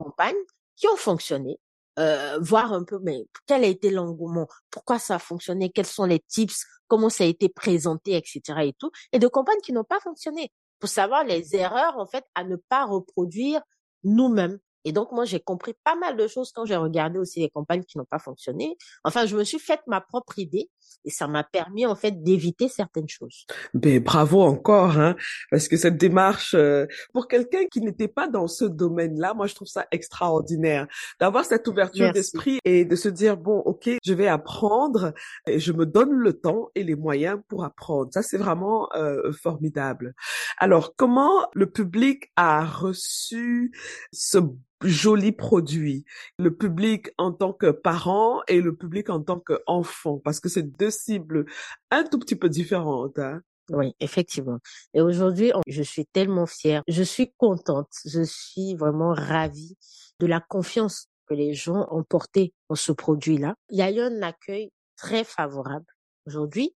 [0.02, 0.34] campagnes
[0.76, 1.58] qui ont fonctionné,
[1.98, 6.04] euh, voir un peu mais quel a été l'engouement, pourquoi ça a fonctionné, quels sont
[6.04, 8.40] les tips, comment ça a été présenté, etc.
[8.62, 12.24] et tout, et de campagnes qui n'ont pas fonctionné pour savoir les erreurs en fait
[12.34, 13.62] à ne pas reproduire
[14.04, 14.58] nous-mêmes.
[14.84, 17.84] Et donc moi j'ai compris pas mal de choses quand j'ai regardé aussi les campagnes
[17.84, 18.76] qui n'ont pas fonctionné.
[19.04, 20.70] Enfin je me suis faite ma propre idée
[21.04, 23.46] et ça m'a permis en fait d'éviter certaines choses.
[23.74, 25.16] Ben bravo encore, hein,
[25.50, 29.54] parce que cette démarche euh, pour quelqu'un qui n'était pas dans ce domaine-là, moi je
[29.54, 30.86] trouve ça extraordinaire
[31.20, 35.12] d'avoir cette ouverture d'esprit et de se dire bon, ok, je vais apprendre
[35.46, 38.10] et je me donne le temps et les moyens pour apprendre.
[38.12, 40.14] Ça c'est vraiment euh, formidable.
[40.58, 43.72] Alors comment le public a reçu
[44.12, 44.38] ce
[44.82, 46.04] joli produit?
[46.38, 50.71] Le public en tant que parent et le public en tant qu'enfant, parce que c'est
[50.78, 51.46] deux cibles
[51.90, 53.18] un tout petit peu différentes.
[53.18, 53.40] Hein.
[53.70, 54.58] Oui, effectivement.
[54.94, 59.76] Et aujourd'hui, je suis tellement fière, je suis contente, je suis vraiment ravie
[60.18, 63.54] de la confiance que les gens ont portée en ce produit-là.
[63.70, 65.86] Il y a eu un accueil très favorable
[66.26, 66.74] aujourd'hui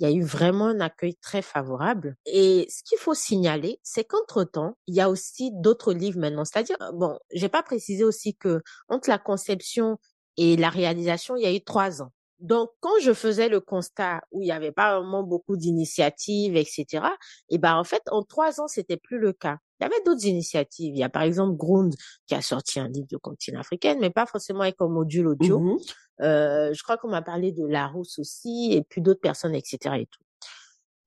[0.00, 2.16] il y a eu vraiment un accueil très favorable.
[2.26, 6.44] Et ce qu'il faut signaler, c'est qu'entre-temps, il y a aussi d'autres livres maintenant.
[6.44, 9.98] C'est-à-dire, euh, bon, j'ai pas précisé aussi que entre la conception
[10.36, 12.10] et la réalisation, il y a eu trois ans.
[12.40, 17.06] Donc, quand je faisais le constat où il n'y avait pas vraiment beaucoup d'initiatives, etc.,
[17.48, 19.58] et ben en fait, en trois ans, c'était plus le cas.
[19.80, 20.94] Il y avait d'autres initiatives.
[20.94, 21.94] Il y a par exemple Grund
[22.26, 25.60] qui a sorti un livre de continent africaine, mais pas forcément avec un module audio.
[25.60, 25.78] Mmh
[26.20, 29.96] euh, je crois qu'on m'a parlé de Larousse aussi, et puis d'autres personnes, etc.
[29.98, 30.22] Et tout.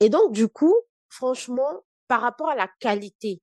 [0.01, 0.75] Et donc, du coup,
[1.07, 3.41] franchement, par rapport à la qualité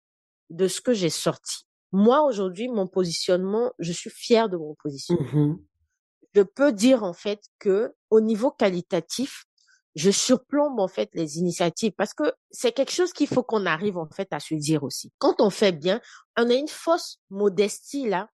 [0.50, 5.24] de ce que j'ai sorti, moi aujourd'hui, mon positionnement, je suis fière de mon positionnement.
[5.32, 5.58] Mmh
[6.34, 9.44] je peux dire en fait que au niveau qualitatif,
[9.94, 13.96] je surplombe en fait les initiatives parce que c'est quelque chose qu'il faut qu'on arrive
[13.96, 15.12] en fait à se dire aussi.
[15.18, 16.00] Quand on fait bien,
[16.36, 18.28] on a une fausse modestie là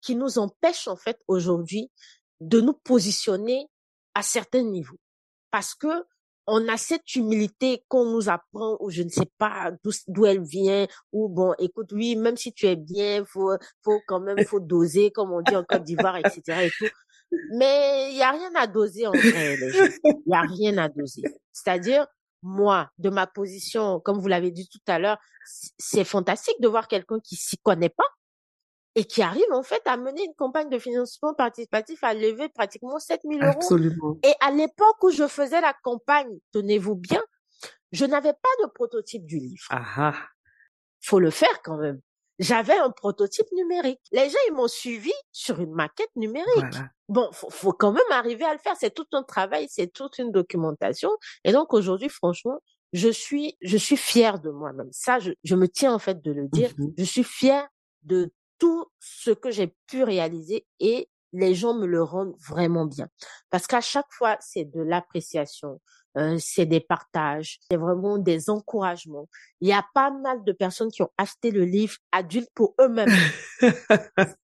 [0.00, 1.90] qui nous empêche en fait aujourd'hui
[2.40, 3.68] de nous positionner
[4.14, 4.98] à certains niveaux.
[5.50, 6.04] Parce que
[6.46, 9.70] on a cette humilité qu'on nous apprend ou je ne sais pas
[10.08, 13.52] d'où elle vient ou bon écoute oui même si tu es bien faut
[13.84, 16.92] faut quand même faut doser comme on dit en Côte d'Ivoire etc et tout
[17.54, 19.56] mais il y a rien à doser en vrai
[20.04, 22.06] il y a rien à doser c'est-à-dire
[22.42, 25.18] moi de ma position comme vous l'avez dit tout à l'heure
[25.78, 28.06] c'est fantastique de voir quelqu'un qui s'y connaît pas
[28.94, 32.98] et qui arrive en fait à mener une campagne de financement participatif à lever pratiquement
[32.98, 33.52] 7000 euros.
[33.52, 34.18] Absolument.
[34.22, 37.22] Et à l'époque où je faisais la campagne, tenez-vous bien,
[37.92, 39.64] je n'avais pas de prototype du livre.
[39.70, 40.14] Ah
[41.00, 42.00] Faut le faire quand même.
[42.38, 44.00] J'avais un prototype numérique.
[44.10, 46.76] Les gens, ils m'ont suivi sur une maquette numérique.
[47.08, 48.74] Bon, faut, faut quand même arriver à le faire.
[48.78, 51.10] C'est tout un travail, c'est toute une documentation.
[51.44, 52.58] Et donc aujourd'hui, franchement,
[52.92, 54.88] je suis, je suis fière de moi-même.
[54.92, 56.72] Ça, je, je me tiens en fait de le dire.
[56.78, 56.94] Mhm.
[56.98, 57.68] Je suis fière
[58.02, 63.08] de tout ce que j'ai pu réaliser et les gens me le rendent vraiment bien.
[63.50, 65.80] Parce qu'à chaque fois, c'est de l'appréciation,
[66.16, 69.28] euh, c'est des partages, c'est vraiment des encouragements.
[69.60, 73.12] Il y a pas mal de personnes qui ont acheté le livre adulte pour eux-mêmes.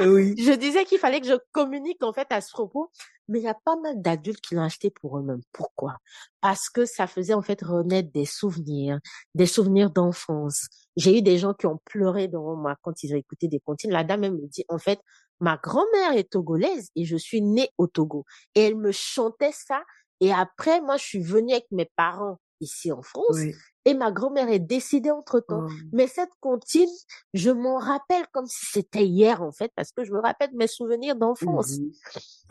[0.00, 0.34] oui.
[0.38, 2.90] Je disais qu'il fallait que je communique en fait à ce propos,
[3.28, 5.40] mais il y a pas mal d'adultes qui l'ont acheté pour eux-mêmes.
[5.52, 5.96] Pourquoi?
[6.40, 8.98] Parce que ça faisait en fait renaître des souvenirs,
[9.34, 10.66] des souvenirs d'enfance.
[10.96, 13.90] J'ai eu des gens qui ont pleuré devant moi quand ils ont écouté des comptines.
[13.90, 15.00] La dame elle me dit en fait,
[15.40, 18.24] ma grand-mère est togolaise et je suis née au Togo
[18.54, 19.82] et elle me chantait ça.
[20.20, 23.38] Et après, moi, je suis venue avec mes parents ici en France
[23.84, 25.66] et ma grand-mère est décédée entre-temps.
[25.68, 25.72] Oh.
[25.92, 26.90] Mais cette comptine,
[27.34, 30.66] je m'en rappelle comme si c'était hier, en fait, parce que je me rappelle mes
[30.66, 31.78] souvenirs d'enfance.
[31.78, 31.90] Mmh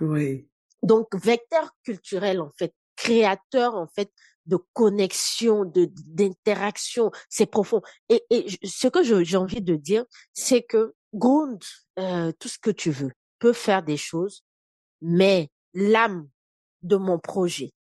[0.02, 0.48] oui.
[0.84, 4.12] Donc, vecteur culturel, en fait, créateur, en fait,
[4.46, 7.82] de connexion, de d'interaction, c'est profond.
[8.10, 11.64] Et, et ce que j'ai envie de dire, c'est que Grund,
[11.98, 14.44] euh, tout ce que tu veux, peut faire des choses,
[15.02, 16.30] mais l'âme
[16.86, 17.74] de mon projet,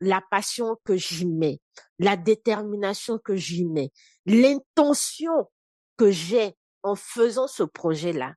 [0.00, 1.60] la passion que j'y mets,
[1.98, 3.92] la détermination que j'y mets,
[4.24, 5.50] l'intention
[5.96, 8.34] que j'ai en faisant ce projet-là,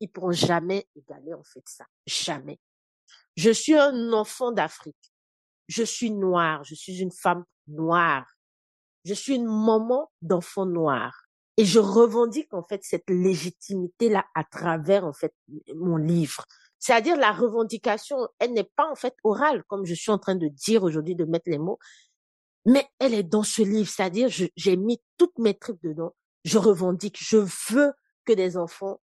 [0.00, 1.84] ils pourront jamais égaler en fait ça.
[2.06, 2.58] Jamais.
[3.36, 5.12] Je suis un enfant d'Afrique.
[5.68, 6.62] Je suis noire.
[6.64, 8.26] Je suis une femme noire.
[9.04, 11.24] Je suis une maman d'enfant noir.
[11.56, 15.34] Et je revendique en fait cette légitimité-là à travers en fait
[15.74, 16.44] mon livre.
[16.84, 20.48] C'est-à-dire la revendication, elle n'est pas en fait orale, comme je suis en train de
[20.48, 21.78] dire aujourd'hui, de mettre les mots,
[22.66, 23.88] mais elle est dans ce livre.
[23.88, 26.14] C'est-à-dire, j'ai mis toutes mes tripes dedans.
[26.44, 27.94] Je revendique, je veux
[28.26, 29.00] que des enfants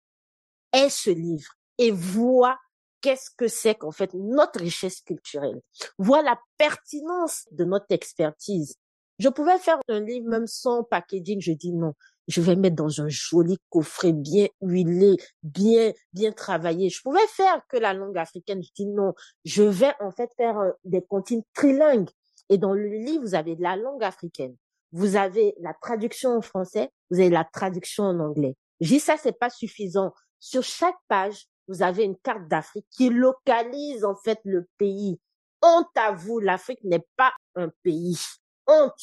[0.73, 2.59] aient ce livre et voient
[2.99, 5.61] qu'est-ce que c'est qu'en fait notre richesse culturelle,
[5.97, 8.75] voient la pertinence de notre expertise.
[9.19, 11.93] Je pouvais faire un livre même sans packaging, je dis non
[12.29, 16.89] je vais mettre dans un joli coffret bien huilé, bien bien travaillé.
[16.89, 18.61] Je pouvais faire que la langue africaine.
[18.63, 19.13] Je dis non,
[19.45, 22.09] je vais en fait faire euh, des comptines trilingues.
[22.49, 24.55] Et dans le livre, vous avez de la langue africaine,
[24.91, 28.55] vous avez la traduction en français, vous avez la traduction en anglais.
[28.79, 30.13] Je dis ça, c'est pas suffisant.
[30.39, 35.19] Sur chaque page, vous avez une carte d'Afrique qui localise en fait le pays.
[35.61, 38.19] honte à vous, l'Afrique n'est pas un pays.
[38.67, 38.93] Honte.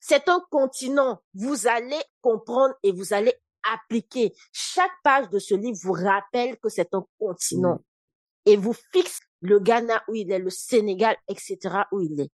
[0.00, 1.20] C'est un continent.
[1.34, 4.34] Vous allez comprendre et vous allez appliquer.
[4.52, 7.80] Chaque page de ce livre vous rappelle que c'est un continent.
[8.46, 11.58] Et vous fixe le Ghana où il est, le Sénégal, etc.
[11.92, 12.30] où il est.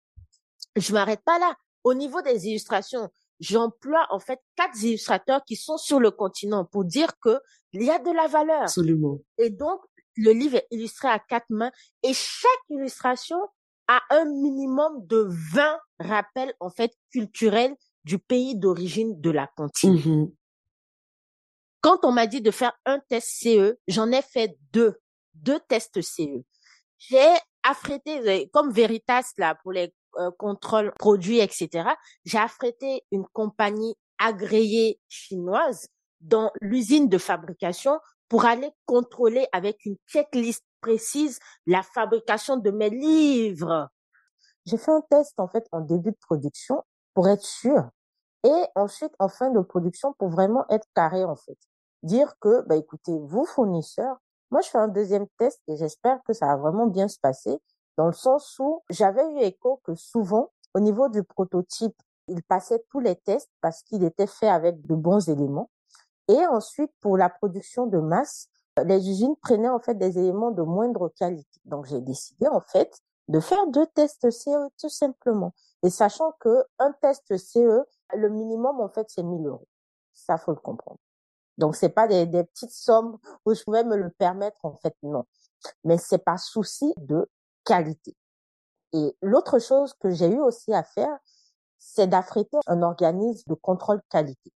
[0.76, 1.56] Je m'arrête pas là.
[1.82, 6.84] Au niveau des illustrations, j'emploie en fait quatre illustrateurs qui sont sur le continent pour
[6.84, 7.38] dire que
[7.72, 8.62] il y a de la valeur.
[8.62, 9.18] Absolument.
[9.38, 9.80] Et donc,
[10.16, 11.72] le livre est illustré à quatre mains
[12.02, 13.38] et chaque illustration
[13.88, 19.94] a un minimum de 20 rappels en fait culturels du pays d'origine de la cantine.
[19.94, 20.32] Mhm.
[21.80, 24.98] Quand on m'a dit de faire un test CE, j'en ai fait deux,
[25.34, 26.42] deux tests CE.
[26.98, 31.90] J'ai affrété, comme Veritas là pour les euh, contrôles produits, etc.
[32.24, 35.88] J'ai affrété une compagnie agréée chinoise
[36.20, 37.98] dans l'usine de fabrication
[38.34, 43.88] pour aller contrôler avec une checklist précise la fabrication de mes livres.
[44.66, 46.82] J'ai fait un test en fait en début de production
[47.14, 47.90] pour être sûr
[48.42, 51.56] et ensuite en fin de production pour vraiment être carré en fait.
[52.02, 54.16] Dire que bah écoutez, vous fournisseurs,
[54.50, 57.60] moi je fais un deuxième test et j'espère que ça va vraiment bien se passer
[57.96, 61.94] dans le sens où j'avais eu écho que souvent au niveau du prototype,
[62.26, 65.70] il passait tous les tests parce qu'il était fait avec de bons éléments
[66.28, 68.48] et ensuite, pour la production de masse,
[68.84, 71.60] les usines prenaient en fait des éléments de moindre qualité.
[71.64, 75.54] Donc, j'ai décidé en fait de faire deux tests CE tout simplement.
[75.82, 77.84] Et sachant que un test CE,
[78.14, 79.68] le minimum en fait c'est 1000 euros.
[80.12, 80.98] Ça faut le comprendre.
[81.58, 84.96] Donc c'est pas des, des petites sommes où je pouvais me le permettre en fait
[85.02, 85.24] non.
[85.84, 87.28] Mais c'est par souci de
[87.64, 88.14] qualité.
[88.92, 91.18] Et l'autre chose que j'ai eu aussi à faire,
[91.78, 94.52] c'est d'affréter un organisme de contrôle qualité.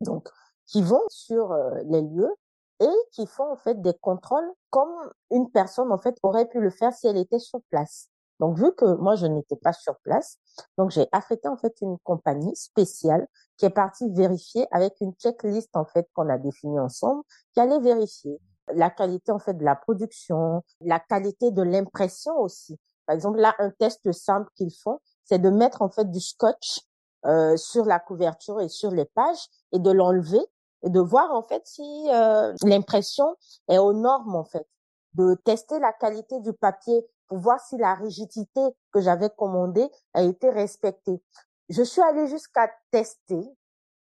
[0.00, 0.28] Donc
[0.72, 2.34] qui vont sur euh, les lieux
[2.80, 4.92] et qui font en fait des contrôles comme
[5.30, 8.08] une personne en fait aurait pu le faire si elle était sur place.
[8.40, 10.38] Donc vu que moi je n'étais pas sur place,
[10.78, 15.76] donc j'ai affrété en fait une compagnie spéciale qui est partie vérifier avec une checklist
[15.76, 18.40] en fait qu'on a définie ensemble, qui allait vérifier
[18.74, 22.80] la qualité en fait de la production, la qualité de l'impression aussi.
[23.06, 26.80] Par exemple là un test simple qu'ils font, c'est de mettre en fait du scotch
[27.26, 30.40] euh, sur la couverture et sur les pages et de l'enlever
[30.82, 33.36] et de voir en fait si euh, l'impression
[33.68, 34.66] est aux normes en fait,
[35.14, 38.60] de tester la qualité du papier pour voir si la rigidité
[38.92, 41.22] que j'avais commandée a été respectée.
[41.68, 43.42] Je suis allée jusqu'à tester,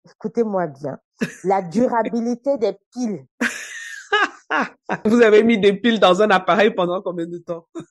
[0.06, 1.00] écoutez-moi bien,
[1.44, 3.26] la durabilité des piles.
[5.06, 7.66] Vous avez mis des piles dans un appareil pendant combien de temps?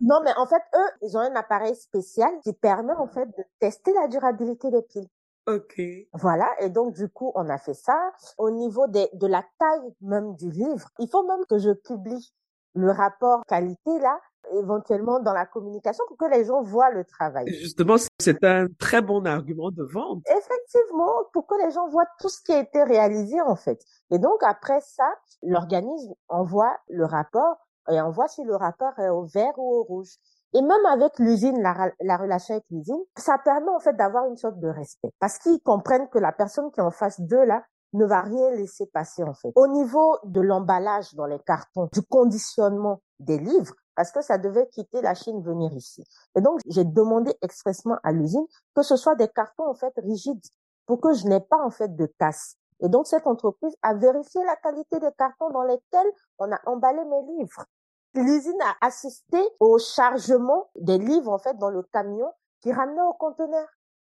[0.00, 3.44] Non, mais en fait, eux, ils ont un appareil spécial qui permet en fait de
[3.58, 5.08] tester la durabilité des piles.
[5.54, 5.80] Ok.
[6.14, 7.96] Voilà, et donc du coup, on a fait ça.
[8.38, 12.32] Au niveau des, de la taille même du livre, il faut même que je publie
[12.74, 14.18] le rapport qualité là,
[14.52, 17.46] éventuellement dans la communication pour que les gens voient le travail.
[17.48, 20.22] Justement, c'est un très bon argument de vente.
[20.26, 23.80] Effectivement, pour que les gens voient tout ce qui a été réalisé en fait.
[24.10, 25.10] Et donc après ça,
[25.42, 27.56] l'organisme envoie le rapport
[27.90, 30.16] et on voit si le rapport est au vert ou au rouge.
[30.52, 34.36] Et même avec l'usine, la, la, relation avec l'usine, ça permet en fait d'avoir une
[34.36, 35.10] sorte de respect.
[35.20, 38.50] Parce qu'ils comprennent que la personne qui est en face d'eux là ne va rien
[38.50, 39.50] laisser passer en fait.
[39.54, 44.68] Au niveau de l'emballage dans les cartons, du conditionnement des livres, parce que ça devait
[44.68, 46.02] quitter la Chine, venir ici.
[46.36, 50.44] Et donc, j'ai demandé expressement à l'usine que ce soit des cartons en fait rigides
[50.86, 52.56] pour que je n'ai pas en fait de casse.
[52.80, 57.04] Et donc, cette entreprise a vérifié la qualité des cartons dans lesquels on a emballé
[57.04, 57.66] mes livres.
[58.14, 63.12] L'usine a assisté au chargement des livres en fait dans le camion qui ramenait au
[63.12, 63.66] conteneur.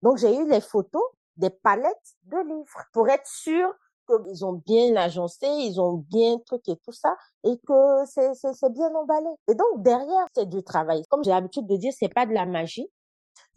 [0.03, 1.03] Donc j'ai eu les photos
[1.37, 3.73] des palettes de livres pour être sûr
[4.07, 8.73] qu'ils ont bien agencé, ils ont bien truc et tout ça, et que c'est c'est
[8.73, 9.29] bien emballé.
[9.49, 11.03] Et donc derrière c'est du travail.
[11.09, 12.91] Comme j'ai l'habitude de dire, c'est pas de la magie,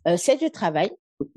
[0.08, 0.92] euh, c'est du travail,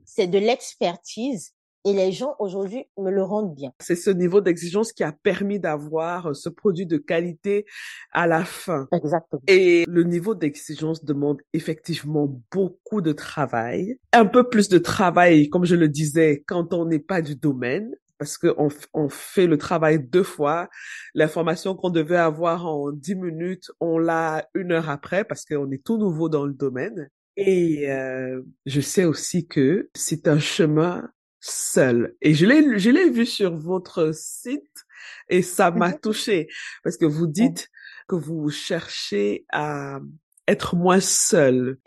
[0.05, 1.55] c'est de l'expertise,
[1.85, 3.73] et les gens aujourd'hui me le rendent bien.
[3.81, 7.67] C'est ce niveau d'exigence qui a permis d'avoir euh, ce produit de qualité
[8.13, 8.87] à la fin.
[8.93, 9.43] Exactement.
[9.47, 15.65] Et le niveau d'exigence demande effectivement beaucoup de travail, un peu plus de travail, comme
[15.65, 20.01] je le disais, quand on n'est pas du domaine parce qu'on on fait le travail
[20.01, 20.69] deux fois.
[21.15, 25.85] L'information qu'on devait avoir en dix minutes, on l'a une heure après parce qu'on est
[25.85, 27.09] tout nouveau dans le domaine.
[27.37, 31.09] Et euh, je sais aussi que c'est un chemin
[31.41, 32.15] seul.
[32.21, 34.85] Et je l'ai, je l'ai vu sur votre site
[35.29, 36.01] et ça m'a mhm.
[36.01, 36.49] touché
[36.83, 37.69] parce que vous dites
[38.09, 40.01] que vous cherchez à
[40.49, 41.79] être moins seul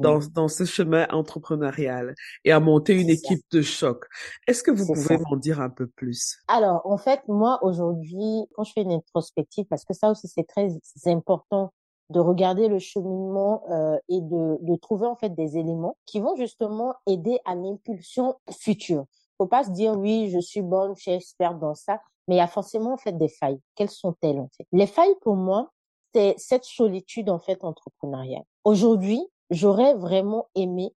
[0.00, 4.04] dans, dans ce chemin entrepreneurial et à monter une équipe de choc.
[4.46, 6.36] Est-ce que vous pouvez m'en dire un peu plus?
[6.46, 10.46] Alors, en fait, moi, aujourd'hui, quand je fais une introspective, parce que ça aussi, c'est
[10.46, 10.68] très
[11.06, 11.72] important
[12.12, 16.36] de regarder le cheminement euh, et de, de trouver en fait des éléments qui vont
[16.36, 19.04] justement aider à l'impulsion future.
[19.38, 22.38] Faut pas se dire oui, je suis bonne, je suis experte dans ça, mais il
[22.38, 23.60] y a forcément en fait des failles.
[23.74, 24.66] Quelles sont-elles en fait?
[24.72, 25.70] Les failles pour moi,
[26.14, 28.44] c'est cette solitude en fait entrepreneuriale.
[28.64, 30.94] Aujourd'hui, j'aurais vraiment aimé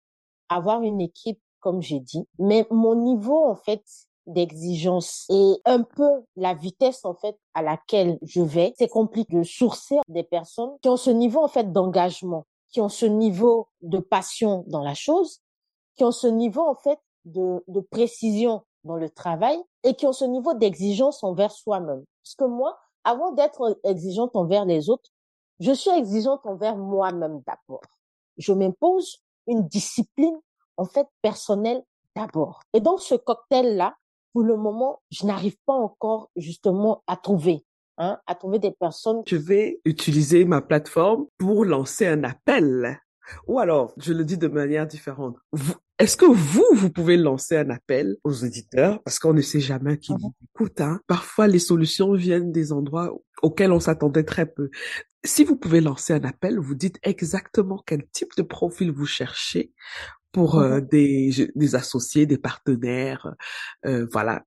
[0.49, 3.83] avoir une équipe comme j'ai dit, mais mon niveau en fait
[4.27, 9.43] d'exigence et un peu la vitesse en fait à laquelle je vais, c'est compliqué de
[9.43, 13.99] sourcer des personnes qui ont ce niveau en fait d'engagement, qui ont ce niveau de
[13.99, 15.39] passion dans la chose,
[15.95, 20.13] qui ont ce niveau en fait de, de précision dans le travail et qui ont
[20.13, 22.03] ce niveau d'exigence envers soi-même.
[22.23, 25.11] Parce que moi, avant d'être exigeante envers les autres,
[25.59, 27.81] je suis exigeante envers moi-même d'abord.
[28.37, 30.37] Je m'impose une discipline
[30.77, 31.83] en fait personnelle
[32.15, 32.61] d'abord.
[32.73, 33.95] Et donc ce cocktail-là,
[34.35, 37.63] pour le moment, je n'arrive pas encore justement à trouver.
[37.97, 39.21] Hein, à trouver des personnes.
[39.25, 42.99] Je vais utiliser ma plateforme pour lancer un appel.
[43.47, 45.37] Ou alors, je le dis de manière différente.
[45.97, 49.01] Est-ce que vous, vous pouvez lancer un appel aux auditeurs?
[49.03, 50.47] Parce qu'on ne sait jamais qui vous mhm.
[50.53, 50.81] écoute.
[50.81, 50.99] Hein?
[51.07, 54.69] Parfois, les solutions viennent des endroits auxquels on s'attendait très peu.
[55.23, 59.71] Si vous pouvez lancer un appel, vous dites exactement quel type de profil vous cherchez
[60.35, 60.87] pour euh, mhm.
[60.87, 63.33] des, des associés, des partenaires.
[63.85, 64.43] Euh, voilà,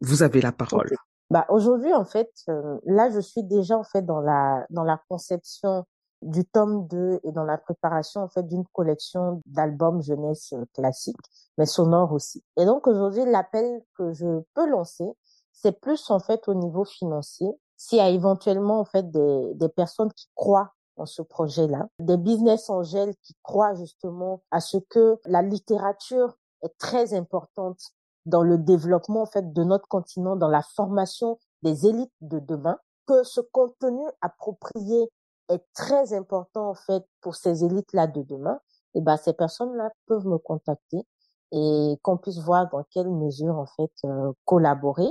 [0.00, 0.90] vous avez la parole.
[1.30, 5.00] Bah aujourd'hui en fait, euh, là je suis déjà en fait dans la dans la
[5.08, 5.84] conception
[6.22, 11.16] du tome 2 et dans la préparation en fait d'une collection d'albums jeunesse classiques,
[11.56, 12.42] mais sonores aussi.
[12.56, 15.06] Et donc aujourd'hui l'appel que je peux lancer,
[15.52, 17.48] c'est plus en fait au niveau financier.
[17.76, 21.88] S'il y a éventuellement en fait des, des personnes qui croient dans ce projet-là.
[21.98, 27.80] Des business angels qui croient justement à ce que la littérature est très importante
[28.24, 32.78] dans le développement en fait de notre continent, dans la formation des élites de demain,
[33.06, 35.08] que ce contenu approprié
[35.48, 38.58] est très important en fait pour ces élites-là de demain.
[38.94, 41.06] Et ben ces personnes-là peuvent me contacter
[41.52, 45.08] et qu'on puisse voir dans quelle mesure en fait euh, collaborer.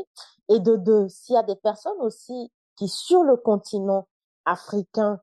[0.50, 4.08] Et de deux, s'il y a des personnes aussi qui sur le continent
[4.44, 5.20] africain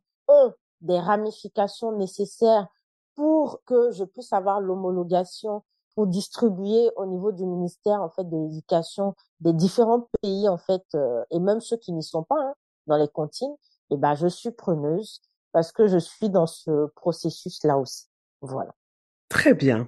[0.81, 2.67] des ramifications nécessaires
[3.15, 5.63] pour que je puisse avoir l'homologation
[5.95, 10.85] pour distribuer au niveau du ministère en fait de l'éducation des différents pays en fait
[10.95, 12.55] euh, et même ceux qui n'y sont pas hein,
[12.87, 13.55] dans les cantines
[13.91, 15.21] et eh ben je suis preneuse
[15.53, 18.07] parce que je suis dans ce processus là aussi.
[18.41, 18.75] Voilà.
[19.29, 19.87] Très bien.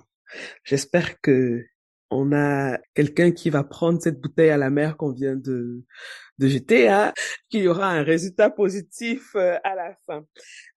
[0.63, 1.65] J'espère que
[2.15, 5.83] on a quelqu'un qui va prendre cette bouteille à la mer qu'on vient de,
[6.39, 7.13] de jeter, hein,
[7.49, 10.25] qu'il y aura un résultat positif euh, à la fin.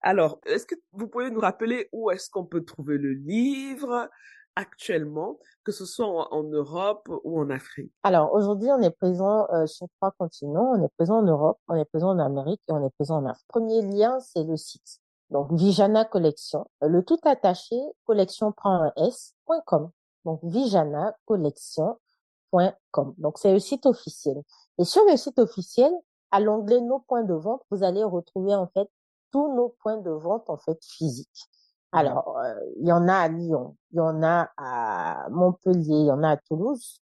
[0.00, 4.08] Alors, est-ce que vous pouvez nous rappeler où est-ce qu'on peut trouver le livre
[4.56, 7.92] actuellement, que ce soit en, Europe ou en Afrique?
[8.02, 10.72] Alors, aujourd'hui, on est présent euh, sur trois continents.
[10.76, 13.26] On est présent en Europe, on est présent en Amérique et on est présent en
[13.26, 13.46] Afrique.
[13.48, 14.98] Premier lien, c'est le site.
[15.30, 16.66] Donc, Vijana Collection.
[16.80, 18.52] Le tout attaché, collection
[20.28, 23.14] donc vijanacollection.com.
[23.16, 24.42] Donc c'est le site officiel.
[24.78, 25.90] Et sur le site officiel,
[26.30, 28.90] à l'onglet nos points de vente, vous allez retrouver en fait
[29.32, 31.48] tous nos points de vente en fait physiques.
[31.92, 36.04] Alors, euh, il y en a à Lyon, il y en a à Montpellier, il
[36.04, 37.00] y en a à Toulouse,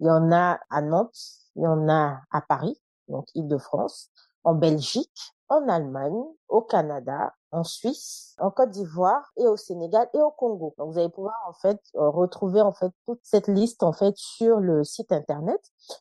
[0.00, 1.16] il y en a à Nantes,
[1.54, 4.10] il y en a à Paris, donc Île-de-France,
[4.42, 10.20] en Belgique, en Allemagne, au Canada, en Suisse, en Côte d'Ivoire et au Sénégal et
[10.20, 10.74] au Congo.
[10.78, 14.14] Donc vous allez pouvoir en fait euh, retrouver en fait toute cette liste en fait
[14.16, 15.60] sur le site internet.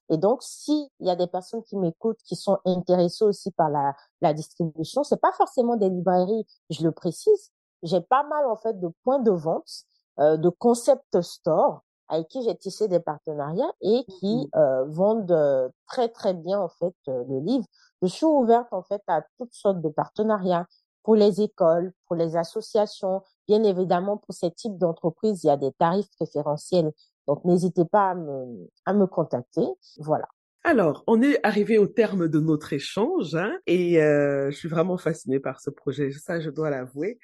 [0.10, 3.70] Et donc si il y a des personnes qui m'écoutent qui sont intéressées aussi par
[3.70, 7.52] la la distribution, c'est pas forcément des librairies, je le précise.
[7.84, 9.86] J'ai pas mal en fait de points de vente,
[10.20, 14.58] euh, de concept store avec qui j'ai tissé des partenariats et qui mmh.
[14.58, 17.66] euh, vendent euh, très très bien en fait le livre.
[18.02, 20.68] Je suis ouverte en fait à toutes sortes de partenariats
[21.04, 23.22] pour les écoles, pour les associations.
[23.48, 26.92] Bien évidemment, pour ces types d'entreprises, il y a des tarifs préférentiels.
[27.28, 29.66] Donc, n'hésitez pas à me, à me contacter.
[30.00, 30.28] Voilà.
[30.66, 34.98] Alors, on est arrivé au terme de notre échange hein, et euh, je suis vraiment
[34.98, 37.20] fascinée par ce projet, ça je dois l'avouer.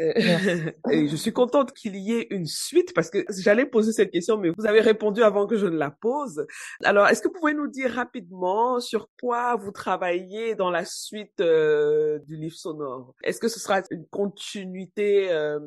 [0.00, 0.12] Euh,
[0.90, 4.38] et je suis contente qu'il y ait une suite parce que j'allais poser cette question,
[4.38, 6.44] mais vous avez répondu avant que je ne la pose.
[6.82, 11.40] Alors, est-ce que vous pouvez nous dire rapidement sur quoi vous travaillez dans la suite
[11.40, 13.14] euh, du livre sonore?
[13.22, 15.60] Est-ce que ce sera une continuité euh,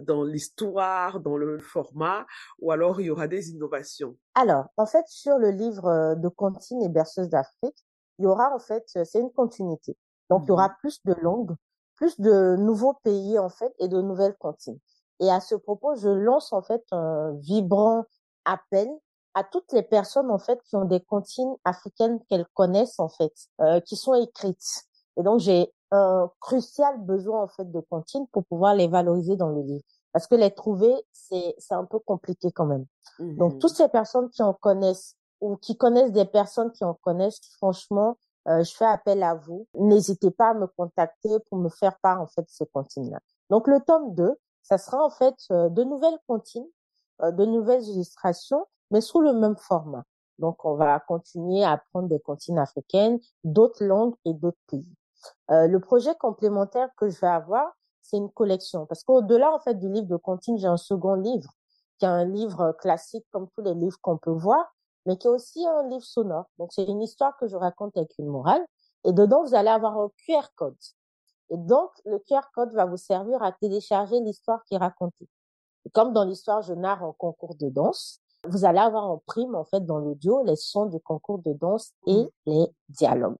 [0.00, 2.24] dans l'histoire, dans le format,
[2.60, 4.16] ou alors il y aura des innovations?
[4.34, 6.28] Alors, en fait, sur le livre de
[6.82, 7.84] Et berceuse d'Afrique,
[8.18, 9.96] il y aura en fait, euh, c'est une continuité.
[10.30, 11.54] Donc, il y aura mmh plus de langues,
[11.94, 14.78] plus de nouveaux pays en fait et de nouvelles comptines.
[15.20, 18.04] Et à ce propos, je lance en fait un vibrant
[18.44, 18.88] appel
[19.34, 23.32] à toutes les personnes en fait qui ont des comptines africaines qu'elles connaissent en fait,
[23.60, 24.84] euh, qui sont écrites.
[25.16, 29.50] Et donc, j'ai un crucial besoin en fait de comptines pour pouvoir les valoriser dans
[29.50, 29.84] le livre.
[30.12, 32.86] Parce que les trouver, c'est c'est un peu compliqué quand même.
[33.18, 37.40] Donc toutes ces personnes qui en connaissent ou qui connaissent des personnes qui en connaissent,
[37.58, 38.16] franchement,
[38.48, 39.66] euh, je fais appel à vous.
[39.74, 43.18] N'hésitez pas à me contacter pour me faire part en fait de ces comptines-là.
[43.50, 46.68] Donc le tome 2, ça sera en fait euh, de nouvelles comptines,
[47.22, 50.04] euh, de nouvelles illustrations, mais sous le même format.
[50.38, 54.88] Donc on va continuer à prendre des comptines africaines, d'autres langues et d'autres pays.
[55.50, 58.86] Euh, le projet complémentaire que je vais avoir, c'est une collection.
[58.86, 61.50] Parce qu'au-delà, en fait, du livre de comptines, j'ai un second livre,
[61.98, 64.74] qui est un livre classique comme tous les livres qu'on peut voir,
[65.06, 66.46] mais qui est aussi un livre sonore.
[66.58, 68.64] Donc, c'est une histoire que je raconte avec une morale.
[69.04, 70.76] Et dedans, vous allez avoir un QR code.
[71.50, 75.28] Et donc, le QR code va vous servir à télécharger l'histoire qui est racontée.
[75.84, 79.54] Et comme dans l'histoire, je narre en concours de danse, vous allez avoir en prime,
[79.54, 82.28] en fait, dans l'audio, les sons du concours de danse et mmh.
[82.46, 83.36] les dialogues.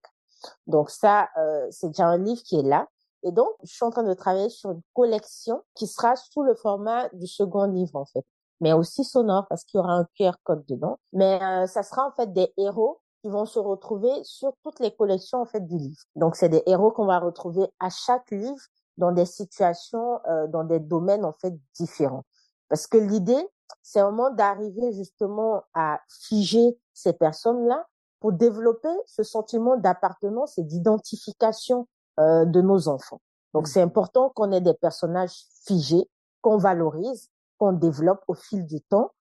[0.67, 2.87] Donc ça, euh, c'est déjà un livre qui est là.
[3.23, 6.55] Et donc, je suis en train de travailler sur une collection qui sera sous le
[6.55, 8.25] format du second livre, en fait,
[8.63, 10.97] mais aussi sonore parce qu'il y aura un QR code dedans.
[11.11, 14.95] Mais euh, ça sera en fait des héros qui vont se retrouver sur toutes les
[14.95, 16.01] collections en fait du livre.
[16.15, 18.61] Donc, c'est des héros qu'on va retrouver à chaque livre
[18.95, 22.23] dans des situations, euh, dans des domaines en fait différents.
[22.69, 23.49] Parce que l'idée,
[23.81, 27.85] c'est vraiment d'arriver justement à figer ces personnes-là
[28.21, 31.89] pour développer ce sentiment d'appartenance et d'identification
[32.21, 33.19] euh, de nos enfants.
[33.53, 33.89] Donc, c'est mmh.
[33.89, 36.09] important qu'on ait des personnages figés,
[36.41, 39.11] qu'on valorise, qu'on développe au fil du temps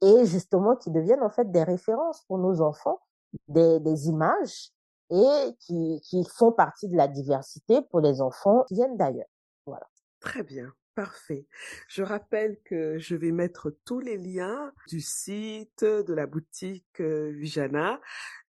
[0.00, 3.00] et justement qui deviennent en fait des références pour nos enfants,
[3.48, 4.72] des, des images
[5.10, 9.28] et qui, qui font partie de la diversité pour les enfants qui viennent d'ailleurs.
[9.66, 9.86] Voilà.
[10.20, 10.72] Très bien.
[10.94, 11.46] Parfait.
[11.88, 17.30] Je rappelle que je vais mettre tous les liens du site, de la boutique euh,
[17.34, 17.98] Vijana.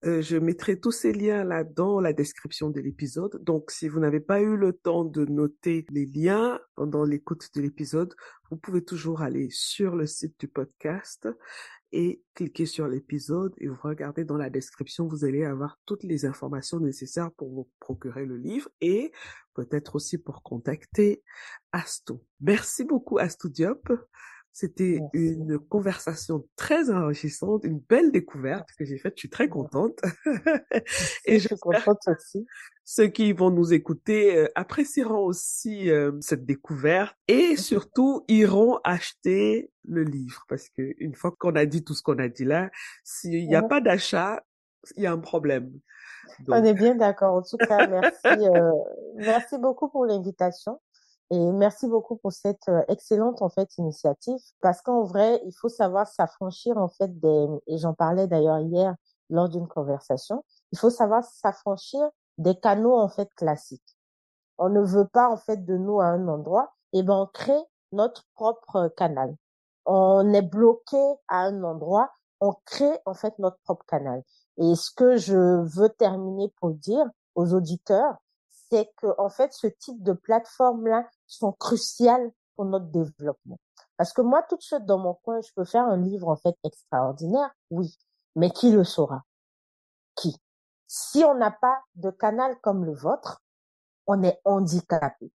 [0.06, 3.44] Euh, je mettrai tous ces liens là dans la description de l'épisode.
[3.44, 7.60] Donc, si vous n'avez pas eu le temps de noter les liens pendant l'écoute de
[7.60, 8.14] l'épisode,
[8.50, 11.28] vous pouvez toujours aller sur le site du podcast
[11.92, 16.24] et cliquer sur l'épisode et vous regardez dans la description, vous allez avoir toutes les
[16.24, 19.12] informations nécessaires pour vous procurer le livre et
[19.54, 21.22] peut-être aussi pour contacter
[21.72, 22.24] Asto.
[22.40, 23.88] Merci beaucoup Asto Diop.
[24.52, 29.14] C'était une conversation très enrichissante, une belle découverte que j'ai faite.
[29.16, 30.00] Je suis très contente.
[31.24, 32.46] et je suis contente aussi.
[32.84, 39.70] Ceux qui vont nous écouter euh, apprécieront aussi euh, cette découverte et surtout iront acheter
[39.84, 42.70] le livre parce que une fois qu'on a dit tout ce qu'on a dit là,
[43.04, 44.42] s'il n'y a pas d'achat,
[44.96, 45.70] il y a un problème.
[46.48, 47.34] On est bien d'accord.
[47.34, 48.72] En tout cas, merci, euh,
[49.14, 50.80] merci beaucoup pour l'invitation.
[51.32, 55.68] Et merci beaucoup pour cette euh, excellente en fait initiative parce qu'en vrai, il faut
[55.68, 58.96] savoir s'affranchir en fait des et j'en parlais d'ailleurs hier
[59.30, 62.00] lors d'une conversation, il faut savoir s'affranchir
[62.38, 63.96] des canaux en fait classiques.
[64.58, 67.62] On ne veut pas en fait de nous à un endroit, et ben on crée
[67.92, 69.36] notre propre canal.
[69.86, 72.10] On est bloqué à un endroit,
[72.40, 74.22] on crée en fait notre propre canal.
[74.58, 78.16] Et ce que je veux terminer pour dire aux auditeurs,
[78.70, 83.58] c'est que en fait ce type de plateforme là sont cruciales pour notre développement.
[83.96, 86.56] Parce que moi, toute seule dans mon coin, je peux faire un livre en fait
[86.64, 87.98] extraordinaire, oui,
[88.34, 89.24] mais qui le saura?
[90.14, 90.36] Qui?
[90.86, 93.42] Si on n'a pas de canal comme le vôtre,
[94.06, 95.30] on est handicapé.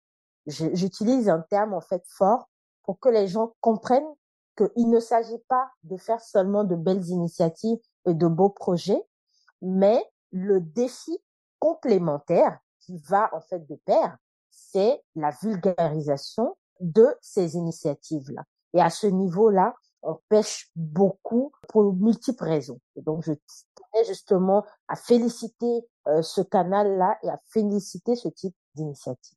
[0.47, 2.49] J'utilise un terme en fait fort
[2.85, 4.14] pour que les gens comprennent
[4.57, 9.03] qu'il ne s'agit pas de faire seulement de belles initiatives et de beaux projets,
[9.61, 11.18] mais le défi
[11.59, 14.16] complémentaire qui va en fait de pair,
[14.51, 18.43] c'est la vulgarisation de ces initiatives-là.
[18.74, 22.80] Et à ce niveau-là, on pêche beaucoup pour multiples raisons.
[22.97, 28.55] Et donc, je tenais justement à féliciter euh, ce canal-là et à féliciter ce type
[28.74, 29.37] d'initiative.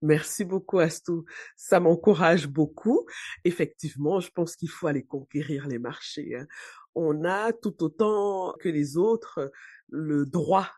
[0.00, 1.24] Merci beaucoup, Astou.
[1.56, 3.06] Ça m'encourage beaucoup.
[3.44, 6.36] Effectivement, je pense qu'il faut aller conquérir les marchés.
[6.36, 6.46] Hein.
[6.94, 9.50] On a tout autant que les autres
[9.88, 10.68] le droit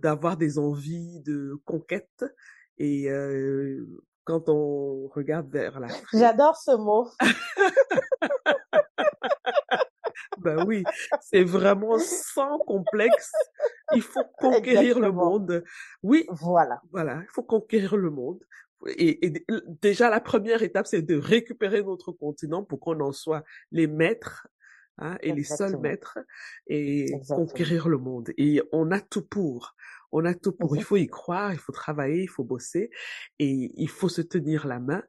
[0.00, 2.24] d'avoir des envies de conquête
[2.78, 3.84] et euh,
[4.24, 7.08] quand on regarde vers la J'adore ce mot.
[10.38, 10.84] ben oui,
[11.20, 13.32] c'est vraiment sans complexe.
[13.94, 15.64] Il faut conquérir le monde.
[16.02, 16.26] Oui.
[16.30, 16.80] Voilà.
[16.90, 18.42] Voilà, il faut conquérir le monde.
[18.86, 19.44] Et, et,
[19.82, 24.48] déjà, la première étape, c'est de récupérer notre continent pour qu'on en soit les maîtres
[24.98, 26.18] hein, et les seuls maîtres
[26.66, 28.30] et conquérir le monde.
[28.36, 29.74] Et on a tout pour.
[30.12, 30.76] On a tout pour.
[30.76, 32.90] Il faut y croire, il faut travailler, il faut bosser
[33.38, 35.02] et il faut se tenir la main.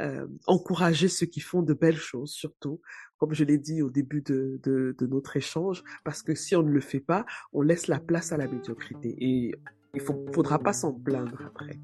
[0.00, 2.80] Euh, encourager ceux qui font de belles choses, surtout,
[3.18, 6.62] comme je l'ai dit au début de, de, de, notre échange, parce que si on
[6.62, 9.14] ne le fait pas, on laisse la place à la médiocrité.
[9.18, 9.52] Et
[9.92, 11.78] il ne faudra pas s'en plaindre après.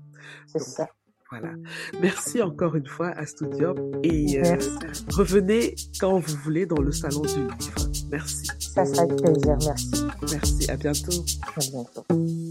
[0.47, 0.88] C'est ça.
[1.31, 1.51] Voilà.
[2.01, 3.74] Merci encore une fois à Studio
[4.05, 4.57] et euh,
[5.12, 7.57] revenez quand vous voulez dans le salon du livre.
[8.11, 8.47] Merci.
[8.61, 9.57] Ça sera avec plaisir.
[9.66, 10.05] Merci.
[10.31, 10.70] Merci.
[10.70, 11.24] À bientôt.
[11.57, 12.45] À bientôt.